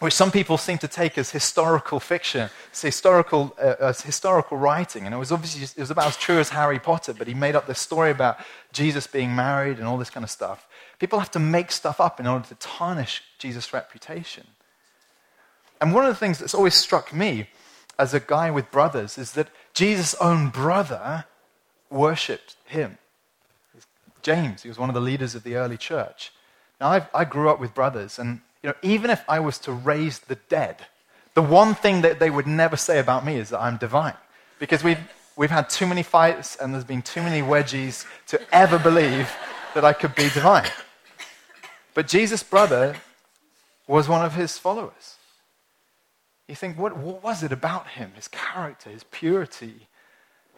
which 0.00 0.14
some 0.14 0.30
people 0.30 0.56
seem 0.56 0.78
to 0.78 0.88
take 0.88 1.18
as 1.18 1.30
historical 1.30 1.98
fiction, 1.98 2.50
it's 2.70 2.82
historical, 2.82 3.54
uh, 3.60 3.74
as 3.80 4.00
historical 4.02 4.56
writing. 4.56 5.06
And 5.06 5.14
it 5.14 5.18
was 5.18 5.32
obviously 5.32 5.60
just, 5.60 5.76
it 5.76 5.80
was 5.80 5.90
about 5.90 6.06
as 6.06 6.16
true 6.16 6.38
as 6.38 6.50
Harry 6.50 6.78
Potter, 6.78 7.12
but 7.12 7.26
he 7.26 7.34
made 7.34 7.56
up 7.56 7.66
this 7.66 7.80
story 7.80 8.10
about 8.10 8.38
Jesus 8.72 9.06
being 9.06 9.34
married 9.34 9.78
and 9.78 9.88
all 9.88 9.98
this 9.98 10.10
kind 10.10 10.22
of 10.22 10.30
stuff. 10.30 10.68
People 10.98 11.18
have 11.18 11.30
to 11.32 11.40
make 11.40 11.72
stuff 11.72 12.00
up 12.00 12.20
in 12.20 12.26
order 12.26 12.46
to 12.46 12.54
tarnish 12.56 13.22
Jesus' 13.38 13.72
reputation. 13.72 14.46
And 15.80 15.94
one 15.94 16.04
of 16.04 16.10
the 16.10 16.18
things 16.18 16.38
that's 16.38 16.54
always 16.54 16.74
struck 16.74 17.12
me 17.12 17.48
as 17.98 18.14
a 18.14 18.20
guy 18.20 18.50
with 18.50 18.70
brothers 18.70 19.18
is 19.18 19.32
that 19.32 19.48
Jesus' 19.74 20.14
own 20.14 20.50
brother 20.50 21.24
worshipped 21.90 22.56
him. 22.66 22.98
James, 24.22 24.62
he 24.62 24.68
was 24.68 24.78
one 24.78 24.90
of 24.90 24.94
the 24.94 25.00
leaders 25.00 25.34
of 25.34 25.42
the 25.42 25.56
early 25.56 25.76
church. 25.76 26.32
Now, 26.80 26.90
I've, 26.90 27.08
i 27.14 27.24
grew 27.24 27.48
up 27.48 27.60
with 27.60 27.74
brothers, 27.74 28.18
and 28.18 28.40
you 28.68 28.74
know, 28.74 28.78
even 28.82 29.08
if 29.08 29.24
I 29.26 29.40
was 29.40 29.56
to 29.60 29.72
raise 29.72 30.18
the 30.18 30.34
dead, 30.50 30.76
the 31.32 31.40
one 31.40 31.74
thing 31.74 32.02
that 32.02 32.18
they 32.18 32.28
would 32.28 32.46
never 32.46 32.76
say 32.76 32.98
about 32.98 33.24
me 33.24 33.36
is 33.36 33.48
that 33.48 33.62
I'm 33.62 33.78
divine. 33.78 34.16
Because 34.58 34.84
we've, 34.84 34.98
we've 35.36 35.50
had 35.50 35.70
too 35.70 35.86
many 35.86 36.02
fights, 36.02 36.54
and 36.56 36.74
there's 36.74 36.84
been 36.84 37.00
too 37.00 37.22
many 37.22 37.40
wedgies 37.40 38.04
to 38.26 38.38
ever 38.54 38.78
believe 38.78 39.34
that 39.72 39.86
I 39.86 39.94
could 39.94 40.14
be 40.14 40.28
divine. 40.28 40.68
But 41.94 42.08
Jesus' 42.08 42.42
brother 42.42 42.96
was 43.86 44.06
one 44.06 44.22
of 44.22 44.34
his 44.34 44.58
followers. 44.58 45.16
You 46.46 46.54
think, 46.54 46.78
what, 46.78 46.94
what 46.94 47.22
was 47.24 47.42
it 47.42 47.52
about 47.52 47.88
him? 47.88 48.12
His 48.16 48.28
character, 48.28 48.90
his 48.90 49.04
purity, 49.04 49.88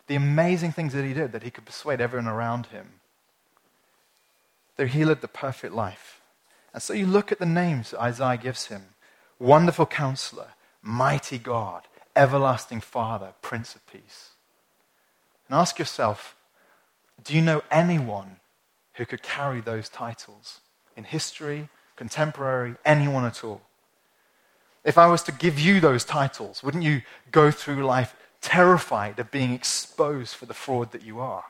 the 0.08 0.16
amazing 0.16 0.72
things 0.72 0.94
that 0.94 1.04
he 1.04 1.14
did 1.14 1.30
that 1.30 1.44
he 1.44 1.50
could 1.52 1.64
persuade 1.64 2.00
everyone 2.00 2.26
around 2.26 2.66
him. 2.66 2.88
That 4.78 4.88
he 4.88 5.04
lived 5.04 5.20
the 5.20 5.28
perfect 5.28 5.74
life. 5.74 6.19
And 6.72 6.82
so 6.82 6.92
you 6.92 7.06
look 7.06 7.32
at 7.32 7.38
the 7.38 7.46
names 7.46 7.94
Isaiah 7.94 8.36
gives 8.36 8.66
him 8.66 8.82
Wonderful 9.38 9.86
Counselor, 9.86 10.48
Mighty 10.82 11.38
God, 11.38 11.82
Everlasting 12.14 12.80
Father, 12.80 13.32
Prince 13.42 13.74
of 13.74 13.86
Peace. 13.86 14.30
And 15.48 15.58
ask 15.58 15.78
yourself 15.78 16.36
do 17.22 17.34
you 17.34 17.42
know 17.42 17.62
anyone 17.70 18.36
who 18.94 19.04
could 19.04 19.22
carry 19.22 19.60
those 19.60 19.88
titles 19.88 20.60
in 20.96 21.04
history, 21.04 21.68
contemporary, 21.96 22.76
anyone 22.84 23.24
at 23.24 23.44
all? 23.44 23.60
If 24.84 24.96
I 24.96 25.06
was 25.06 25.22
to 25.24 25.32
give 25.32 25.58
you 25.58 25.80
those 25.80 26.04
titles, 26.04 26.62
wouldn't 26.62 26.84
you 26.84 27.02
go 27.30 27.50
through 27.50 27.84
life 27.84 28.16
terrified 28.40 29.18
of 29.18 29.30
being 29.30 29.52
exposed 29.52 30.34
for 30.34 30.46
the 30.46 30.54
fraud 30.54 30.92
that 30.92 31.02
you 31.02 31.20
are? 31.20 31.44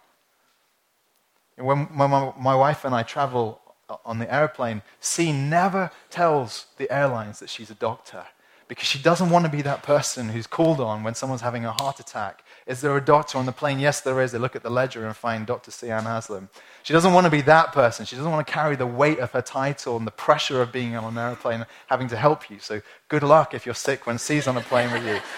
When 1.56 1.88
my, 1.92 2.32
my 2.38 2.54
wife 2.54 2.84
and 2.84 2.94
I 2.94 3.02
travel 3.02 3.60
Uh, 3.90 3.96
on 4.04 4.20
the 4.20 4.32
airplane, 4.32 4.82
C 5.00 5.32
never 5.32 5.90
tells 6.10 6.66
the 6.76 6.90
airlines 6.92 7.40
that 7.40 7.50
she's 7.50 7.70
a 7.70 7.74
doctor 7.74 8.24
because 8.68 8.86
she 8.86 9.00
doesn't 9.00 9.30
want 9.30 9.44
to 9.44 9.50
be 9.50 9.62
that 9.62 9.82
person 9.82 10.28
who's 10.28 10.46
called 10.46 10.80
on 10.80 11.02
when 11.02 11.16
someone's 11.16 11.40
having 11.40 11.64
a 11.64 11.72
heart 11.72 11.98
attack. 11.98 12.44
Is 12.68 12.82
there 12.82 12.96
a 12.96 13.04
doctor 13.04 13.36
on 13.36 13.46
the 13.46 13.52
plane? 13.52 13.80
Yes, 13.80 14.00
there 14.00 14.20
is. 14.20 14.30
They 14.30 14.38
look 14.38 14.54
at 14.54 14.62
the 14.62 14.70
ledger 14.70 15.04
and 15.04 15.16
find 15.16 15.44
Dr. 15.44 15.72
C. 15.72 15.90
Ann 15.90 16.04
Haslam. 16.04 16.50
She 16.84 16.92
doesn't 16.92 17.12
want 17.12 17.24
to 17.24 17.30
be 17.32 17.40
that 17.40 17.72
person. 17.72 18.06
She 18.06 18.14
doesn't 18.14 18.30
want 18.30 18.46
to 18.46 18.52
carry 18.52 18.76
the 18.76 18.86
weight 18.86 19.18
of 19.18 19.32
her 19.32 19.42
title 19.42 19.96
and 19.96 20.06
the 20.06 20.12
pressure 20.12 20.62
of 20.62 20.70
being 20.70 20.94
on 20.94 21.02
an 21.02 21.18
airplane 21.18 21.66
having 21.88 22.06
to 22.10 22.16
help 22.16 22.48
you. 22.48 22.60
So 22.60 22.80
good 23.08 23.24
luck 23.24 23.54
if 23.54 23.66
you're 23.66 23.74
sick 23.74 24.06
when 24.06 24.18
C's 24.18 24.46
on 24.46 24.56
a 24.56 24.60
plane 24.60 24.92
with 24.92 25.04
you. 25.04 25.18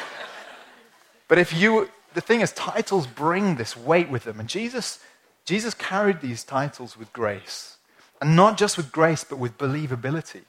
But 1.29 1.39
if 1.39 1.55
you, 1.55 1.89
the 2.13 2.21
thing 2.21 2.43
is, 2.43 2.53
titles 2.53 3.07
bring 3.07 3.57
this 3.57 3.75
weight 3.75 4.11
with 4.11 4.25
them. 4.25 4.39
And 4.39 4.47
Jesus, 4.47 4.99
Jesus 5.47 5.73
carried 5.73 6.21
these 6.21 6.45
titles 6.45 6.95
with 6.95 7.11
grace. 7.15 7.79
And 8.23 8.37
not 8.37 8.57
just 8.57 8.77
with 8.77 8.93
grace, 8.93 9.25
but 9.25 9.41
with 9.41 9.59
believability. 9.59 10.43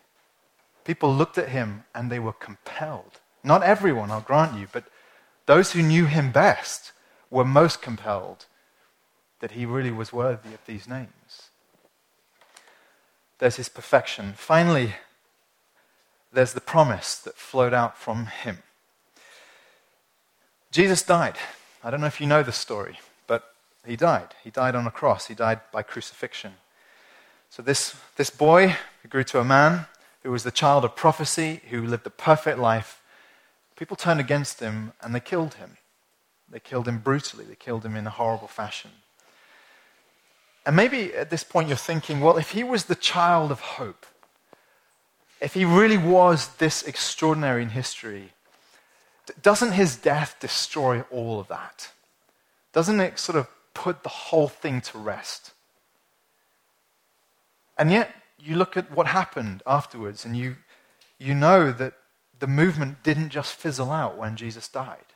People 0.85 1.11
looked 1.11 1.39
at 1.39 1.49
him 1.49 1.85
and 1.95 2.11
they 2.11 2.19
were 2.19 2.31
compelled. 2.31 3.19
Not 3.43 3.63
everyone, 3.63 4.11
I'll 4.11 4.21
grant 4.21 4.59
you, 4.59 4.67
but 4.71 4.83
those 5.47 5.71
who 5.71 5.81
knew 5.81 6.05
him 6.05 6.31
best 6.31 6.91
were 7.31 7.43
most 7.43 7.81
compelled 7.81 8.45
that 9.39 9.53
he 9.53 9.65
really 9.65 9.89
was 9.89 10.13
worthy 10.13 10.53
of 10.53 10.63
these 10.67 10.87
names. 10.87 11.49
There's 13.39 13.55
his 13.55 13.69
perfection. 13.69 14.33
Finally, 14.37 14.93
there's 16.31 16.53
the 16.53 16.61
promise 16.61 17.15
that 17.15 17.37
flowed 17.37 17.73
out 17.73 17.97
from 17.97 18.27
him. 18.27 18.59
Jesus 20.69 21.01
died. 21.01 21.37
I 21.83 21.89
don't 21.89 22.01
know 22.01 22.07
if 22.07 22.21
you 22.21 22.27
know 22.27 22.43
the 22.43 22.51
story, 22.51 22.99
but 23.25 23.55
he 23.83 23.95
died. 23.95 24.35
He 24.43 24.51
died 24.51 24.75
on 24.75 24.85
a 24.85 24.91
cross, 24.91 25.25
he 25.25 25.33
died 25.33 25.61
by 25.71 25.81
crucifixion. 25.81 26.53
So, 27.55 27.61
this, 27.61 27.95
this 28.15 28.31
boy 28.31 28.77
who 29.03 29.09
grew 29.09 29.23
to 29.25 29.39
a 29.39 29.43
man, 29.43 29.85
who 30.23 30.31
was 30.31 30.43
the 30.43 30.49
child 30.49 30.83
of 30.83 30.95
prophecy, 30.95 31.61
who 31.69 31.85
lived 31.85 32.07
a 32.07 32.09
perfect 32.09 32.57
life, 32.57 32.99
people 33.75 33.95
turned 33.95 34.19
against 34.19 34.59
him 34.59 34.93
and 35.01 35.13
they 35.13 35.19
killed 35.19 35.53
him. 35.53 35.77
They 36.49 36.59
killed 36.59 36.87
him 36.87 36.97
brutally, 36.97 37.45
they 37.45 37.53
killed 37.53 37.85
him 37.85 37.95
in 37.95 38.07
a 38.07 38.09
horrible 38.09 38.47
fashion. 38.47 38.89
And 40.65 40.75
maybe 40.75 41.13
at 41.13 41.29
this 41.29 41.43
point 41.43 41.67
you're 41.67 41.77
thinking, 41.77 42.21
well, 42.21 42.37
if 42.37 42.53
he 42.53 42.63
was 42.63 42.85
the 42.85 42.95
child 42.95 43.51
of 43.51 43.59
hope, 43.59 44.07
if 45.39 45.53
he 45.53 45.63
really 45.63 45.99
was 45.99 46.55
this 46.55 46.81
extraordinary 46.81 47.61
in 47.61 47.69
history, 47.69 48.31
doesn't 49.43 49.73
his 49.73 49.95
death 49.95 50.37
destroy 50.39 51.01
all 51.11 51.39
of 51.39 51.49
that? 51.49 51.91
Doesn't 52.71 52.99
it 52.99 53.19
sort 53.19 53.37
of 53.37 53.47
put 53.75 54.01
the 54.01 54.09
whole 54.09 54.47
thing 54.47 54.81
to 54.81 54.97
rest? 54.97 55.52
And 57.83 57.91
yet, 57.91 58.15
you 58.39 58.55
look 58.55 58.77
at 58.77 58.89
what 58.95 59.07
happened 59.07 59.61
afterwards 59.67 60.23
and 60.23 60.37
you, 60.37 60.55
you 61.19 61.35
know 61.35 61.69
that 61.73 61.91
the 62.39 62.47
movement 62.47 63.03
didn't 63.03 63.27
just 63.27 63.53
fizzle 63.53 63.91
out 63.91 64.17
when 64.17 64.37
Jesus 64.37 64.69
died. 64.69 65.11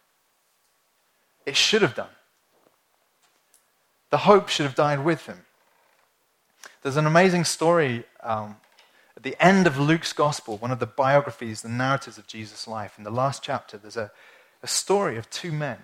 It 1.46 1.56
should 1.56 1.82
have 1.82 1.96
done. 1.96 2.10
The 4.10 4.18
hope 4.18 4.50
should 4.50 4.66
have 4.66 4.76
died 4.76 5.06
with 5.06 5.28
him. 5.28 5.46
There's 6.82 6.98
an 6.98 7.06
amazing 7.06 7.46
story 7.46 8.04
um, 8.22 8.58
at 9.16 9.24
the 9.24 9.42
end 9.42 9.66
of 9.66 9.80
Luke's 9.80 10.12
gospel, 10.12 10.58
one 10.58 10.72
of 10.72 10.80
the 10.80 10.86
biographies, 10.86 11.62
the 11.62 11.70
narratives 11.70 12.18
of 12.18 12.28
Jesus' 12.28 12.68
life. 12.68 12.96
In 12.98 13.06
the 13.06 13.12
last 13.12 13.42
chapter, 13.42 13.78
there's 13.78 13.96
a, 13.96 14.12
a 14.62 14.68
story 14.68 15.16
of 15.16 15.30
two 15.30 15.54
men 15.54 15.78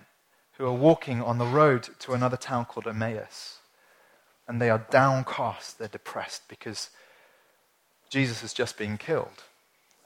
who 0.58 0.66
are 0.66 0.72
walking 0.74 1.22
on 1.22 1.38
the 1.38 1.46
road 1.46 1.88
to 2.00 2.12
another 2.12 2.36
town 2.36 2.66
called 2.66 2.86
Emmaus. 2.86 3.60
And 4.46 4.60
they 4.60 4.70
are 4.70 4.86
downcast, 4.90 5.78
they're 5.78 5.88
depressed 5.88 6.42
because 6.48 6.90
Jesus 8.10 8.42
has 8.42 8.52
just 8.52 8.76
been 8.76 8.98
killed. 8.98 9.44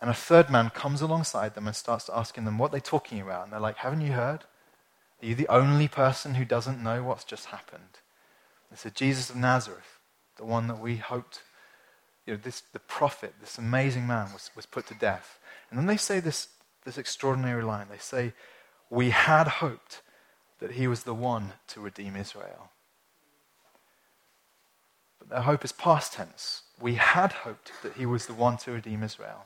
And 0.01 0.09
a 0.09 0.15
third 0.15 0.49
man 0.49 0.71
comes 0.71 1.03
alongside 1.03 1.55
them 1.55 1.67
and 1.67 1.75
starts 1.75 2.09
asking 2.13 2.45
them 2.45 2.57
what 2.57 2.71
they're 2.71 2.81
talking 2.81 3.21
about. 3.21 3.45
And 3.45 3.53
they're 3.53 3.61
like, 3.61 3.79
Haven't 3.79 4.01
you 4.01 4.13
heard? 4.13 4.45
Are 5.21 5.27
you 5.27 5.35
the 5.35 5.49
only 5.49 5.89
person 5.89 6.35
who 6.35 6.45
doesn't 6.45 6.83
know 6.83 7.03
what's 7.03 7.25
just 7.25 7.47
happened? 7.47 7.99
They 8.71 8.77
said, 8.77 8.95
Jesus 8.95 9.31
of 9.31 9.37
Nazareth, 9.37 9.99
the 10.37 10.45
one 10.45 10.69
that 10.69 10.79
we 10.79 10.97
hoped, 10.97 11.43
you 12.27 12.35
know, 12.35 12.41
this, 12.43 12.63
the 12.73 12.79
prophet, 12.79 13.35
this 13.41 13.59
amazing 13.59 14.07
man, 14.07 14.33
was, 14.33 14.51
was 14.55 14.67
put 14.67 14.87
to 14.89 14.95
death. 14.95 15.41
And 15.71 15.79
then 15.79 15.87
they 15.87 15.97
say 15.97 16.21
this, 16.21 16.49
this 16.85 16.99
extraordinary 16.99 17.65
line. 17.65 17.87
They 17.91 17.99
say, 17.99 18.35
We 18.91 19.11
had 19.11 19.49
hoped 19.49 20.03
that 20.61 20.73
he 20.73 20.87
was 20.87 21.03
the 21.03 21.15
one 21.15 21.53
to 21.69 21.81
redeem 21.81 22.15
Israel. 22.15 22.71
Their 25.29 25.43
hope 25.43 25.65
is 25.65 25.73
past 25.73 26.15
tense 26.15 26.63
we 26.81 26.95
had 26.95 27.33
hoped 27.33 27.73
that 27.83 27.95
he 27.95 28.07
was 28.07 28.27
the 28.27 28.35
one 28.35 28.57
to 28.59 28.73
redeem 28.73 29.03
Israel. 29.03 29.45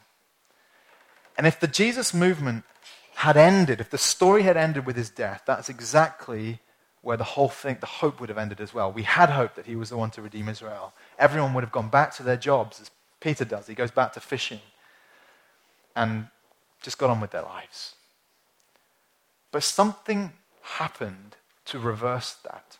And 1.36 1.46
if 1.46 1.58
the 1.58 1.66
Jesus 1.66 2.12
movement 2.12 2.64
had 3.16 3.36
ended, 3.36 3.80
if 3.80 3.90
the 3.90 3.98
story 3.98 4.42
had 4.42 4.56
ended 4.56 4.84
with 4.86 4.96
his 4.96 5.10
death, 5.10 5.42
that's 5.46 5.68
exactly 5.68 6.60
where 7.00 7.16
the 7.16 7.24
whole 7.24 7.48
thing, 7.48 7.78
the 7.80 7.86
hope 7.86 8.20
would 8.20 8.28
have 8.28 8.38
ended 8.38 8.60
as 8.60 8.72
well. 8.74 8.92
We 8.92 9.02
had 9.02 9.30
hoped 9.30 9.56
that 9.56 9.66
he 9.66 9.76
was 9.76 9.90
the 9.90 9.96
one 9.96 10.10
to 10.12 10.22
redeem 10.22 10.48
Israel. 10.48 10.92
Everyone 11.18 11.54
would 11.54 11.64
have 11.64 11.72
gone 11.72 11.88
back 11.88 12.14
to 12.16 12.22
their 12.22 12.36
jobs, 12.36 12.80
as 12.80 12.90
Peter 13.20 13.44
does. 13.44 13.66
He 13.66 13.74
goes 13.74 13.90
back 13.90 14.12
to 14.12 14.20
fishing 14.20 14.60
and 15.96 16.28
just 16.82 16.98
got 16.98 17.10
on 17.10 17.20
with 17.20 17.30
their 17.30 17.42
lives. 17.42 17.94
But 19.50 19.62
something 19.62 20.32
happened 20.62 21.36
to 21.66 21.78
reverse 21.78 22.34
that 22.44 22.78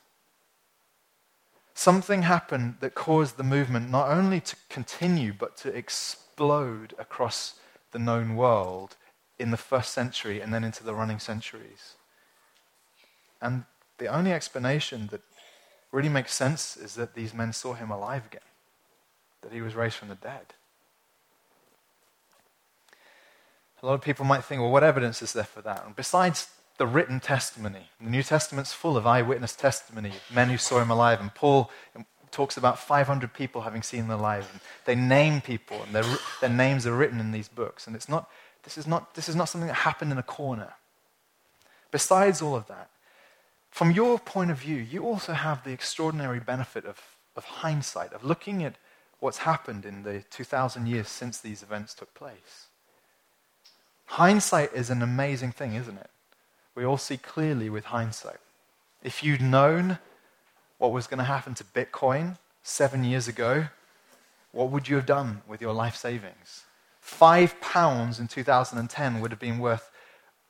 something 1.74 2.22
happened 2.22 2.76
that 2.80 2.94
caused 2.94 3.36
the 3.36 3.42
movement 3.42 3.90
not 3.90 4.08
only 4.08 4.40
to 4.40 4.56
continue, 4.68 5.32
but 5.32 5.56
to 5.58 5.74
explode 5.74 6.94
across 6.98 7.54
the 7.92 7.98
known 7.98 8.36
world 8.36 8.96
in 9.38 9.50
the 9.50 9.56
first 9.56 9.92
century 9.92 10.40
and 10.40 10.52
then 10.52 10.64
into 10.64 10.84
the 10.84 10.94
running 10.94 11.18
centuries. 11.18 11.94
And 13.40 13.64
the 13.98 14.06
only 14.06 14.32
explanation 14.32 15.08
that 15.10 15.20
really 15.90 16.08
makes 16.08 16.34
sense 16.34 16.76
is 16.76 16.94
that 16.94 17.14
these 17.14 17.34
men 17.34 17.52
saw 17.52 17.74
him 17.74 17.90
alive 17.90 18.26
again, 18.26 18.40
that 19.42 19.52
he 19.52 19.60
was 19.60 19.74
raised 19.74 19.96
from 19.96 20.08
the 20.08 20.14
dead. 20.14 20.54
A 23.82 23.86
lot 23.86 23.94
of 23.94 24.00
people 24.00 24.24
might 24.24 24.44
think, 24.44 24.60
well, 24.60 24.70
what 24.70 24.84
evidence 24.84 25.22
is 25.22 25.32
there 25.32 25.44
for 25.44 25.60
that? 25.62 25.84
And 25.84 25.96
besides 25.96 26.48
the 26.78 26.86
written 26.86 27.20
testimony, 27.20 27.90
the 28.00 28.10
New 28.10 28.22
Testament's 28.22 28.72
full 28.72 28.96
of 28.96 29.06
eyewitness 29.06 29.54
testimony, 29.54 30.12
men 30.32 30.48
who 30.48 30.58
saw 30.58 30.80
him 30.80 30.90
alive. 30.90 31.20
And 31.20 31.34
Paul 31.34 31.70
talks 32.30 32.56
about 32.56 32.78
500 32.78 33.32
people 33.32 33.62
having 33.62 33.82
seen 33.82 34.04
him 34.04 34.10
alive. 34.10 34.48
And 34.50 34.60
they 34.84 34.94
name 34.94 35.40
people, 35.40 35.82
and 35.82 35.94
their, 35.94 36.04
their 36.40 36.50
names 36.50 36.86
are 36.86 36.96
written 36.96 37.20
in 37.20 37.30
these 37.30 37.48
books. 37.48 37.86
And 37.86 37.94
it's 37.94 38.08
not, 38.08 38.28
this, 38.64 38.76
is 38.76 38.86
not, 38.86 39.14
this 39.14 39.28
is 39.28 39.36
not 39.36 39.48
something 39.48 39.68
that 39.68 39.74
happened 39.74 40.12
in 40.12 40.18
a 40.18 40.22
corner. 40.22 40.74
Besides 41.90 42.40
all 42.42 42.56
of 42.56 42.66
that, 42.68 42.88
from 43.70 43.90
your 43.90 44.18
point 44.18 44.50
of 44.50 44.58
view, 44.58 44.76
you 44.76 45.04
also 45.04 45.32
have 45.32 45.64
the 45.64 45.72
extraordinary 45.72 46.40
benefit 46.40 46.84
of, 46.84 47.00
of 47.36 47.44
hindsight, 47.44 48.12
of 48.12 48.24
looking 48.24 48.64
at 48.64 48.74
what's 49.20 49.38
happened 49.38 49.84
in 49.84 50.02
the 50.02 50.24
2,000 50.30 50.86
years 50.86 51.08
since 51.08 51.38
these 51.38 51.62
events 51.62 51.94
took 51.94 52.12
place. 52.12 52.66
Hindsight 54.06 54.74
is 54.74 54.90
an 54.90 55.00
amazing 55.00 55.52
thing, 55.52 55.74
isn't 55.74 55.96
it? 55.96 56.10
We 56.74 56.84
all 56.84 56.98
see 56.98 57.16
clearly 57.16 57.68
with 57.68 57.86
hindsight. 57.86 58.38
If 59.02 59.22
you'd 59.22 59.42
known 59.42 59.98
what 60.78 60.92
was 60.92 61.06
going 61.06 61.18
to 61.18 61.24
happen 61.24 61.54
to 61.54 61.64
Bitcoin 61.64 62.38
seven 62.62 63.04
years 63.04 63.28
ago, 63.28 63.66
what 64.52 64.70
would 64.70 64.88
you 64.88 64.96
have 64.96 65.06
done 65.06 65.42
with 65.46 65.60
your 65.60 65.72
life 65.72 65.96
savings? 65.96 66.64
Five 67.00 67.60
pounds 67.60 68.20
in 68.20 68.28
2010 68.28 69.20
would 69.20 69.30
have 69.30 69.40
been 69.40 69.58
worth 69.58 69.90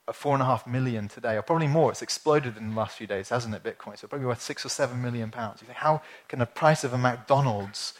a 0.07 0.13
four 0.13 0.33
and 0.33 0.41
a 0.41 0.45
half 0.45 0.67
million 0.67 1.07
today, 1.07 1.35
or 1.35 1.41
probably 1.41 1.67
more. 1.67 1.91
It's 1.91 2.01
exploded 2.01 2.57
in 2.57 2.71
the 2.71 2.75
last 2.75 2.97
few 2.97 3.07
days, 3.07 3.29
hasn't 3.29 3.55
it, 3.55 3.63
Bitcoin? 3.63 3.97
So 3.97 4.07
probably 4.07 4.27
worth 4.27 4.41
six 4.41 4.65
or 4.65 4.69
seven 4.69 5.01
million 5.01 5.31
pounds. 5.31 5.61
You 5.61 5.67
think, 5.67 5.77
how 5.77 6.01
can 6.27 6.39
the 6.39 6.45
price 6.45 6.83
of 6.83 6.93
a 6.93 6.97
McDonald's 6.97 7.93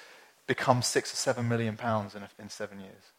become 0.45 0.81
six 0.81 1.13
or 1.13 1.15
seven 1.15 1.47
million 1.47 1.77
pounds 1.77 2.13
in, 2.13 2.23
a, 2.23 2.29
in 2.39 2.49
seven 2.49 2.79
years? 2.81 3.11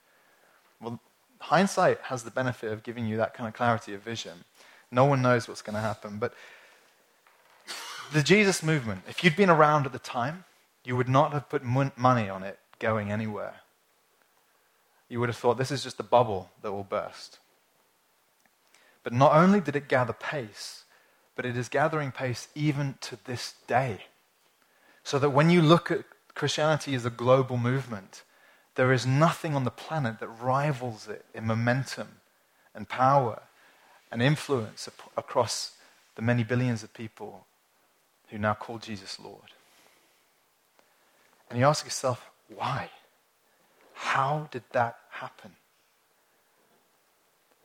Well, 0.83 1.01
hindsight 1.41 2.01
has 2.03 2.25
the 2.25 2.31
benefit 2.31 2.73
of 2.73 2.83
giving 2.83 3.07
you 3.07 3.17
that 3.17 3.33
kind 3.33 3.49
of 3.49 3.55
clarity 3.55 3.95
of 3.95 4.03
vision. 4.03 4.45
No 4.91 5.05
one 5.05 5.23
knows 5.23 5.49
what's 5.49 5.63
going 5.63 5.75
to 5.75 5.81
happen. 5.81 6.19
But 6.19 6.35
the 8.13 8.23
Jesus 8.23 8.63
movement, 8.63 9.03
if 9.09 9.25
you'd 9.25 9.37
been 9.37 9.51
around 9.51 9.87
at 9.87 9.93
the 9.93 9.99
time, 9.99 10.45
you 10.85 10.97
would 10.97 11.09
not 11.09 11.33
have 11.33 11.49
put 11.49 11.65
money 11.65 12.29
on 12.29 12.43
it 12.43 12.59
going 12.79 13.11
anywhere. 13.11 13.55
You 15.09 15.21
would 15.21 15.29
have 15.29 15.37
thought 15.37 15.59
this 15.59 15.71
is 15.71 15.83
just 15.83 16.01
a 16.01 16.05
bubble 16.05 16.51
that 16.63 16.73
will 16.73 16.85
burst. 16.85 17.39
But 19.03 19.13
not 19.13 19.35
only 19.35 19.61
did 19.61 19.77
it 19.77 19.89
gather 19.89 20.13
pace, 20.13 20.85
but 21.37 21.45
it 21.45 21.57
is 21.57 21.69
gathering 21.69 22.13
pace 22.13 22.49
even 22.55 22.97
to 23.03 23.19
this 23.25 23.55
day. 23.67 24.07
So 25.03 25.19
that 25.19 25.31
when 25.31 25.51
you 25.51 25.61
look 25.61 25.91
at 25.91 26.05
Christianity 26.35 26.95
as 26.95 27.05
a 27.05 27.11
global 27.11 27.57
movement, 27.57 28.23
there 28.75 28.93
is 28.93 29.07
nothing 29.07 29.55
on 29.55 29.65
the 29.65 29.71
planet 29.71 30.21
that 30.21 30.29
rivals 30.29 31.09
it 31.09 31.25
in 31.35 31.47
momentum 31.47 32.21
and 32.75 32.89
power 32.89 33.43
and 34.15 34.23
influence 34.23 34.89
across 35.17 35.73
the 36.15 36.23
many 36.23 36.45
billions 36.45 36.85
of 36.85 36.95
people 36.95 37.47
who 38.29 38.39
now 38.39 38.55
call 38.55 38.79
Jesus 38.79 39.19
Lord. 39.19 39.51
And 41.51 41.59
you 41.59 41.65
ask 41.65 41.85
yourself, 41.85 42.31
why? 42.55 42.91
How 43.93 44.47
did 44.53 44.63
that 44.71 44.99
happen? 45.11 45.51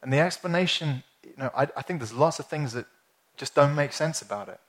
And 0.01 0.11
the 0.11 0.17
explanation, 0.17 1.03
you 1.23 1.33
know, 1.37 1.51
I, 1.55 1.67
I 1.77 1.83
think 1.83 1.99
there's 1.99 2.13
lots 2.13 2.39
of 2.39 2.47
things 2.47 2.73
that 2.73 2.87
just 3.37 3.53
don't 3.53 3.75
make 3.75 3.93
sense 3.93 4.23
about 4.23 4.49
it. 4.49 4.59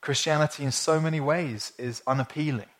Christianity, 0.00 0.64
in 0.64 0.72
so 0.72 0.98
many 0.98 1.20
ways, 1.20 1.74
is 1.76 2.02
unappealing 2.06 2.70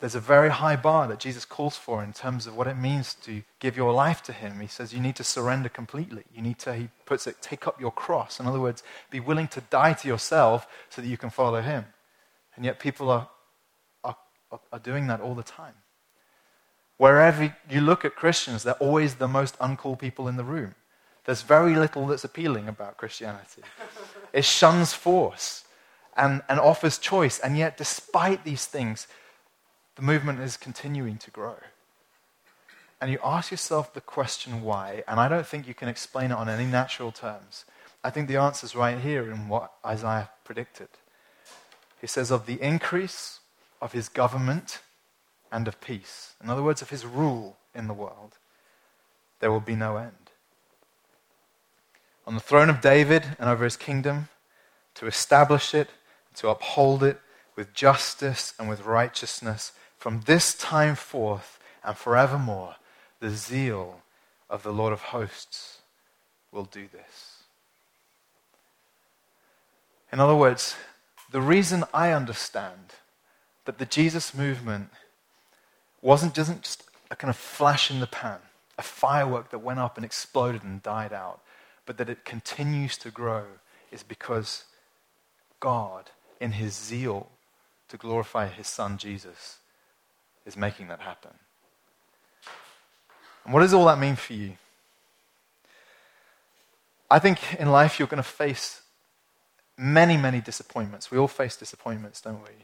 there's 0.00 0.14
a 0.14 0.20
very 0.20 0.48
high 0.48 0.76
bar 0.76 1.06
that 1.08 1.20
Jesus 1.20 1.44
calls 1.44 1.76
for 1.76 2.02
in 2.02 2.14
terms 2.14 2.46
of 2.46 2.56
what 2.56 2.66
it 2.66 2.76
means 2.76 3.14
to 3.22 3.42
give 3.58 3.76
your 3.76 3.92
life 3.92 4.22
to 4.24 4.32
Him. 4.32 4.60
He 4.60 4.66
says 4.66 4.94
you 4.94 5.00
need 5.00 5.16
to 5.16 5.24
surrender 5.24 5.68
completely. 5.68 6.24
You 6.34 6.40
need 6.40 6.58
to, 6.60 6.74
he 6.74 6.88
puts 7.04 7.26
it, 7.26 7.42
take 7.42 7.66
up 7.66 7.78
your 7.78 7.92
cross. 7.92 8.40
In 8.40 8.46
other 8.46 8.60
words, 8.60 8.82
be 9.10 9.20
willing 9.20 9.48
to 9.48 9.60
die 9.60 9.92
to 9.92 10.08
yourself 10.08 10.66
so 10.88 11.02
that 11.02 11.08
you 11.08 11.18
can 11.18 11.28
follow 11.28 11.60
Him. 11.60 11.84
And 12.56 12.64
yet 12.64 12.80
people 12.80 13.10
are, 13.10 13.28
are, 14.02 14.16
are 14.72 14.78
doing 14.78 15.06
that 15.08 15.20
all 15.20 15.34
the 15.34 15.42
time. 15.42 15.74
Wherever 16.96 17.54
you 17.68 17.80
look 17.80 18.04
at 18.04 18.16
Christians, 18.16 18.62
they're 18.62 18.74
always 18.74 19.16
the 19.16 19.28
most 19.28 19.58
uncool 19.58 19.98
people 19.98 20.28
in 20.28 20.36
the 20.36 20.44
room. 20.44 20.74
There's 21.24 21.42
very 21.42 21.74
little 21.76 22.06
that's 22.06 22.24
appealing 22.24 22.68
about 22.68 22.96
Christianity. 22.96 23.62
It 24.32 24.44
shuns 24.44 24.94
force 24.94 25.64
and, 26.16 26.42
and 26.48 26.58
offers 26.58 26.98
choice. 26.98 27.38
And 27.38 27.56
yet, 27.56 27.76
despite 27.76 28.44
these 28.44 28.66
things, 28.66 29.06
the 29.96 30.02
movement 30.02 30.40
is 30.40 30.56
continuing 30.56 31.18
to 31.18 31.30
grow. 31.30 31.56
And 33.00 33.10
you 33.10 33.18
ask 33.24 33.50
yourself 33.50 33.94
the 33.94 34.00
question 34.00 34.62
why, 34.62 35.02
and 35.08 35.18
I 35.18 35.28
don't 35.28 35.46
think 35.46 35.66
you 35.66 35.74
can 35.74 35.88
explain 35.88 36.30
it 36.30 36.34
on 36.34 36.48
any 36.48 36.66
natural 36.66 37.12
terms. 37.12 37.64
I 38.04 38.10
think 38.10 38.28
the 38.28 38.36
answer 38.36 38.66
is 38.66 38.76
right 38.76 38.98
here 38.98 39.30
in 39.30 39.48
what 39.48 39.72
Isaiah 39.84 40.30
predicted. 40.44 40.88
He 42.00 42.06
says, 42.06 42.30
of 42.30 42.46
the 42.46 42.60
increase 42.60 43.40
of 43.80 43.92
his 43.92 44.08
government 44.08 44.80
and 45.50 45.66
of 45.66 45.80
peace. 45.80 46.34
In 46.42 46.50
other 46.50 46.62
words, 46.62 46.82
of 46.82 46.90
his 46.90 47.04
rule 47.04 47.56
in 47.74 47.88
the 47.88 47.94
world, 47.94 48.38
there 49.40 49.50
will 49.50 49.60
be 49.60 49.76
no 49.76 49.96
end. 49.96 50.12
On 52.26 52.34
the 52.34 52.40
throne 52.40 52.70
of 52.70 52.80
David 52.80 53.24
and 53.38 53.48
over 53.48 53.64
his 53.64 53.76
kingdom, 53.76 54.28
to 54.94 55.06
establish 55.06 55.74
it, 55.74 55.88
to 56.36 56.48
uphold 56.48 57.02
it 57.02 57.20
with 57.60 57.74
justice 57.74 58.54
and 58.58 58.70
with 58.70 58.86
righteousness 58.86 59.72
from 59.98 60.22
this 60.22 60.54
time 60.54 60.94
forth 60.94 61.58
and 61.84 61.94
forevermore, 61.94 62.76
the 63.20 63.28
zeal 63.28 64.00
of 64.48 64.62
the 64.62 64.72
Lord 64.72 64.94
of 64.94 65.02
hosts 65.02 65.80
will 66.50 66.64
do 66.64 66.88
this. 66.90 67.42
In 70.10 70.20
other 70.20 70.34
words, 70.34 70.74
the 71.32 71.42
reason 71.42 71.84
I 71.92 72.12
understand 72.12 72.94
that 73.66 73.76
the 73.76 73.84
Jesus 73.84 74.34
movement 74.34 74.88
wasn't 76.00 76.34
just 76.34 76.82
a 77.10 77.14
kind 77.14 77.28
of 77.28 77.36
flash 77.36 77.90
in 77.90 78.00
the 78.00 78.06
pan, 78.06 78.38
a 78.78 78.82
firework 78.82 79.50
that 79.50 79.58
went 79.58 79.80
up 79.80 79.98
and 79.98 80.04
exploded 80.06 80.62
and 80.62 80.82
died 80.82 81.12
out, 81.12 81.42
but 81.84 81.98
that 81.98 82.08
it 82.08 82.24
continues 82.24 82.96
to 82.96 83.10
grow 83.10 83.44
is 83.92 84.02
because 84.02 84.64
God, 85.60 86.08
in 86.40 86.52
his 86.52 86.72
zeal 86.72 87.28
to 87.90 87.96
glorify 87.96 88.48
his 88.48 88.66
son 88.66 88.98
Jesus, 88.98 89.58
is 90.46 90.56
making 90.56 90.88
that 90.88 91.00
happen. 91.00 91.32
And 93.44 93.52
what 93.52 93.60
does 93.60 93.74
all 93.74 93.86
that 93.86 93.98
mean 93.98 94.16
for 94.16 94.32
you? 94.32 94.52
I 97.10 97.18
think 97.18 97.38
in 97.58 97.70
life 97.70 97.98
you're 97.98 98.08
going 98.08 98.22
to 98.22 98.28
face 98.28 98.82
many, 99.76 100.16
many 100.16 100.40
disappointments. 100.40 101.10
We 101.10 101.18
all 101.18 101.28
face 101.28 101.56
disappointments, 101.56 102.20
don't 102.20 102.42
we? 102.42 102.54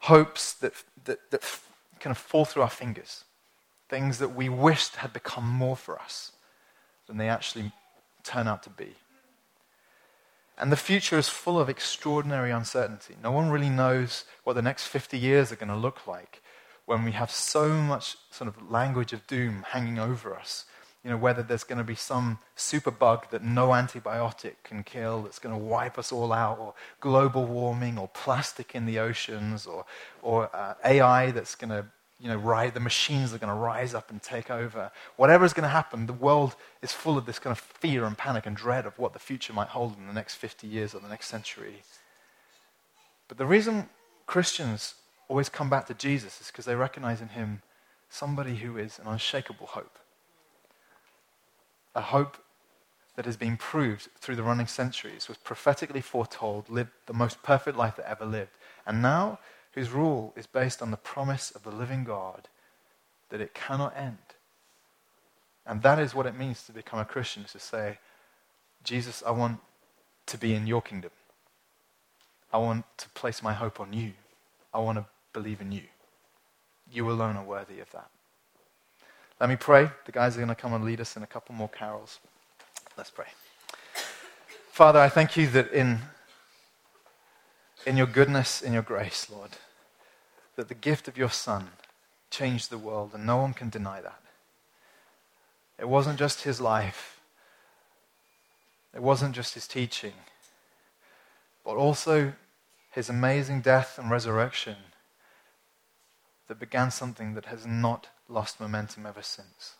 Hopes 0.00 0.54
that, 0.54 0.72
that, 1.04 1.18
that 1.30 1.42
kind 2.00 2.10
of 2.10 2.18
fall 2.18 2.44
through 2.44 2.62
our 2.62 2.70
fingers. 2.70 3.24
Things 3.88 4.18
that 4.18 4.34
we 4.34 4.48
wished 4.48 4.96
had 4.96 5.12
become 5.12 5.46
more 5.46 5.76
for 5.76 6.00
us 6.00 6.32
than 7.06 7.18
they 7.18 7.28
actually 7.28 7.72
turn 8.24 8.48
out 8.48 8.62
to 8.64 8.70
be. 8.70 8.94
And 10.60 10.70
the 10.70 10.76
future 10.76 11.16
is 11.16 11.30
full 11.30 11.58
of 11.58 11.70
extraordinary 11.70 12.50
uncertainty. 12.50 13.16
No 13.22 13.32
one 13.32 13.48
really 13.48 13.70
knows 13.70 14.26
what 14.44 14.52
the 14.52 14.62
next 14.62 14.84
50 14.88 15.16
years 15.18 15.50
are 15.50 15.56
going 15.56 15.70
to 15.70 15.76
look 15.76 16.06
like 16.06 16.42
when 16.84 17.02
we 17.02 17.12
have 17.12 17.30
so 17.30 17.70
much 17.70 18.18
sort 18.30 18.46
of 18.46 18.70
language 18.70 19.14
of 19.14 19.26
doom 19.26 19.64
hanging 19.70 19.98
over 19.98 20.36
us. 20.36 20.66
You 21.02 21.10
know, 21.10 21.16
whether 21.16 21.42
there's 21.42 21.64
going 21.64 21.78
to 21.78 21.84
be 21.84 21.94
some 21.94 22.40
super 22.56 22.90
bug 22.90 23.30
that 23.30 23.42
no 23.42 23.68
antibiotic 23.68 24.56
can 24.62 24.82
kill 24.82 25.22
that's 25.22 25.38
going 25.38 25.58
to 25.58 25.64
wipe 25.64 25.98
us 25.98 26.12
all 26.12 26.30
out, 26.30 26.58
or 26.58 26.74
global 27.00 27.46
warming, 27.46 27.96
or 27.96 28.08
plastic 28.08 28.74
in 28.74 28.84
the 28.84 28.98
oceans, 28.98 29.64
or, 29.66 29.86
or 30.20 30.54
uh, 30.54 30.74
AI 30.84 31.30
that's 31.30 31.54
going 31.54 31.70
to 31.70 31.86
you 32.20 32.28
know, 32.28 32.36
rise, 32.36 32.72
the 32.72 32.80
machines 32.80 33.32
are 33.32 33.38
going 33.38 33.52
to 33.52 33.58
rise 33.58 33.94
up 33.94 34.10
and 34.10 34.22
take 34.22 34.50
over. 34.50 34.92
Whatever 35.16 35.44
is 35.44 35.54
going 35.54 35.64
to 35.64 35.68
happen, 35.68 36.06
the 36.06 36.12
world 36.12 36.54
is 36.82 36.92
full 36.92 37.16
of 37.16 37.24
this 37.24 37.38
kind 37.38 37.52
of 37.52 37.58
fear 37.58 38.04
and 38.04 38.16
panic 38.16 38.44
and 38.44 38.54
dread 38.54 38.84
of 38.84 38.98
what 38.98 39.14
the 39.14 39.18
future 39.18 39.52
might 39.52 39.68
hold 39.68 39.96
in 39.96 40.06
the 40.06 40.12
next 40.12 40.34
50 40.34 40.66
years 40.66 40.94
or 40.94 41.00
the 41.00 41.08
next 41.08 41.28
century. 41.28 41.82
But 43.26 43.38
the 43.38 43.46
reason 43.46 43.88
Christians 44.26 44.94
always 45.28 45.48
come 45.48 45.70
back 45.70 45.86
to 45.86 45.94
Jesus 45.94 46.40
is 46.40 46.48
because 46.48 46.66
they 46.66 46.74
recognize 46.74 47.22
in 47.22 47.28
him 47.28 47.62
somebody 48.10 48.56
who 48.56 48.76
is 48.76 48.98
an 48.98 49.06
unshakable 49.06 49.68
hope. 49.68 49.98
A 51.94 52.02
hope 52.02 52.36
that 53.16 53.24
has 53.24 53.36
been 53.36 53.56
proved 53.56 54.08
through 54.18 54.36
the 54.36 54.42
running 54.42 54.66
centuries, 54.66 55.28
was 55.28 55.36
prophetically 55.36 56.00
foretold, 56.00 56.68
lived 56.68 56.90
the 57.06 57.12
most 57.12 57.42
perfect 57.42 57.76
life 57.76 57.96
that 57.96 58.08
ever 58.08 58.24
lived. 58.24 58.52
And 58.86 59.02
now 59.02 59.38
whose 59.72 59.90
rule 59.90 60.32
is 60.36 60.46
based 60.46 60.82
on 60.82 60.90
the 60.90 60.96
promise 60.96 61.50
of 61.50 61.62
the 61.62 61.70
living 61.70 62.04
God 62.04 62.48
that 63.30 63.40
it 63.40 63.54
cannot 63.54 63.96
end. 63.96 64.18
And 65.66 65.82
that 65.82 65.98
is 65.98 66.14
what 66.14 66.26
it 66.26 66.36
means 66.36 66.64
to 66.64 66.72
become 66.72 66.98
a 66.98 67.04
Christian, 67.04 67.44
is 67.44 67.52
to 67.52 67.60
say, 67.60 67.98
Jesus, 68.82 69.22
I 69.24 69.30
want 69.30 69.60
to 70.26 70.38
be 70.38 70.54
in 70.54 70.66
your 70.66 70.82
kingdom. 70.82 71.10
I 72.52 72.58
want 72.58 72.84
to 72.98 73.08
place 73.10 73.42
my 73.42 73.52
hope 73.52 73.78
on 73.78 73.92
you. 73.92 74.12
I 74.74 74.78
want 74.78 74.98
to 74.98 75.06
believe 75.32 75.60
in 75.60 75.70
you. 75.70 75.82
You 76.92 77.08
alone 77.08 77.36
are 77.36 77.44
worthy 77.44 77.78
of 77.80 77.90
that. 77.92 78.08
Let 79.40 79.48
me 79.48 79.56
pray. 79.56 79.88
The 80.06 80.12
guys 80.12 80.36
are 80.36 80.40
going 80.40 80.48
to 80.48 80.54
come 80.54 80.72
and 80.72 80.84
lead 80.84 81.00
us 81.00 81.16
in 81.16 81.22
a 81.22 81.26
couple 81.26 81.54
more 81.54 81.68
carols. 81.68 82.18
Let's 82.96 83.10
pray. 83.10 83.26
Father, 84.72 84.98
I 84.98 85.08
thank 85.08 85.36
you 85.36 85.46
that 85.48 85.72
in, 85.72 85.98
in 87.86 87.96
your 87.96 88.06
goodness, 88.06 88.60
in 88.62 88.72
your 88.72 88.82
grace, 88.82 89.28
Lord, 89.30 89.50
that 90.56 90.68
the 90.68 90.74
gift 90.74 91.08
of 91.08 91.16
your 91.16 91.30
Son 91.30 91.70
changed 92.30 92.70
the 92.70 92.78
world, 92.78 93.10
and 93.14 93.26
no 93.26 93.38
one 93.38 93.54
can 93.54 93.70
deny 93.70 94.00
that. 94.00 94.20
It 95.78 95.88
wasn't 95.88 96.18
just 96.18 96.42
his 96.42 96.60
life, 96.60 97.20
it 98.94 99.02
wasn't 99.02 99.34
just 99.34 99.54
his 99.54 99.66
teaching, 99.66 100.12
but 101.64 101.76
also 101.76 102.32
his 102.90 103.08
amazing 103.08 103.60
death 103.60 103.98
and 103.98 104.10
resurrection 104.10 104.76
that 106.48 106.58
began 106.58 106.90
something 106.90 107.34
that 107.34 107.46
has 107.46 107.64
not 107.64 108.08
lost 108.28 108.60
momentum 108.60 109.06
ever 109.06 109.22
since. 109.22 109.74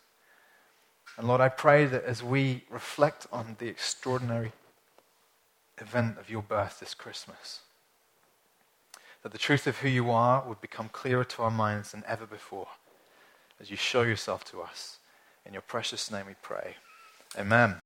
And 1.18 1.26
Lord, 1.26 1.40
I 1.40 1.48
pray 1.48 1.84
that 1.86 2.04
as 2.04 2.22
we 2.22 2.62
reflect 2.70 3.26
on 3.32 3.56
the 3.58 3.66
extraordinary 3.66 4.52
event 5.78 6.18
of 6.18 6.30
your 6.30 6.42
birth 6.42 6.78
this 6.78 6.94
Christmas, 6.94 7.60
that 9.22 9.32
the 9.32 9.38
truth 9.38 9.66
of 9.66 9.78
who 9.78 9.88
you 9.88 10.10
are 10.10 10.46
would 10.46 10.60
become 10.60 10.88
clearer 10.88 11.24
to 11.24 11.42
our 11.42 11.50
minds 11.50 11.92
than 11.92 12.04
ever 12.06 12.26
before 12.26 12.68
as 13.60 13.70
you 13.70 13.76
show 13.76 14.02
yourself 14.02 14.44
to 14.44 14.60
us. 14.62 14.98
In 15.44 15.52
your 15.52 15.62
precious 15.62 16.10
name 16.10 16.26
we 16.26 16.34
pray. 16.42 16.76
Amen. 17.38 17.79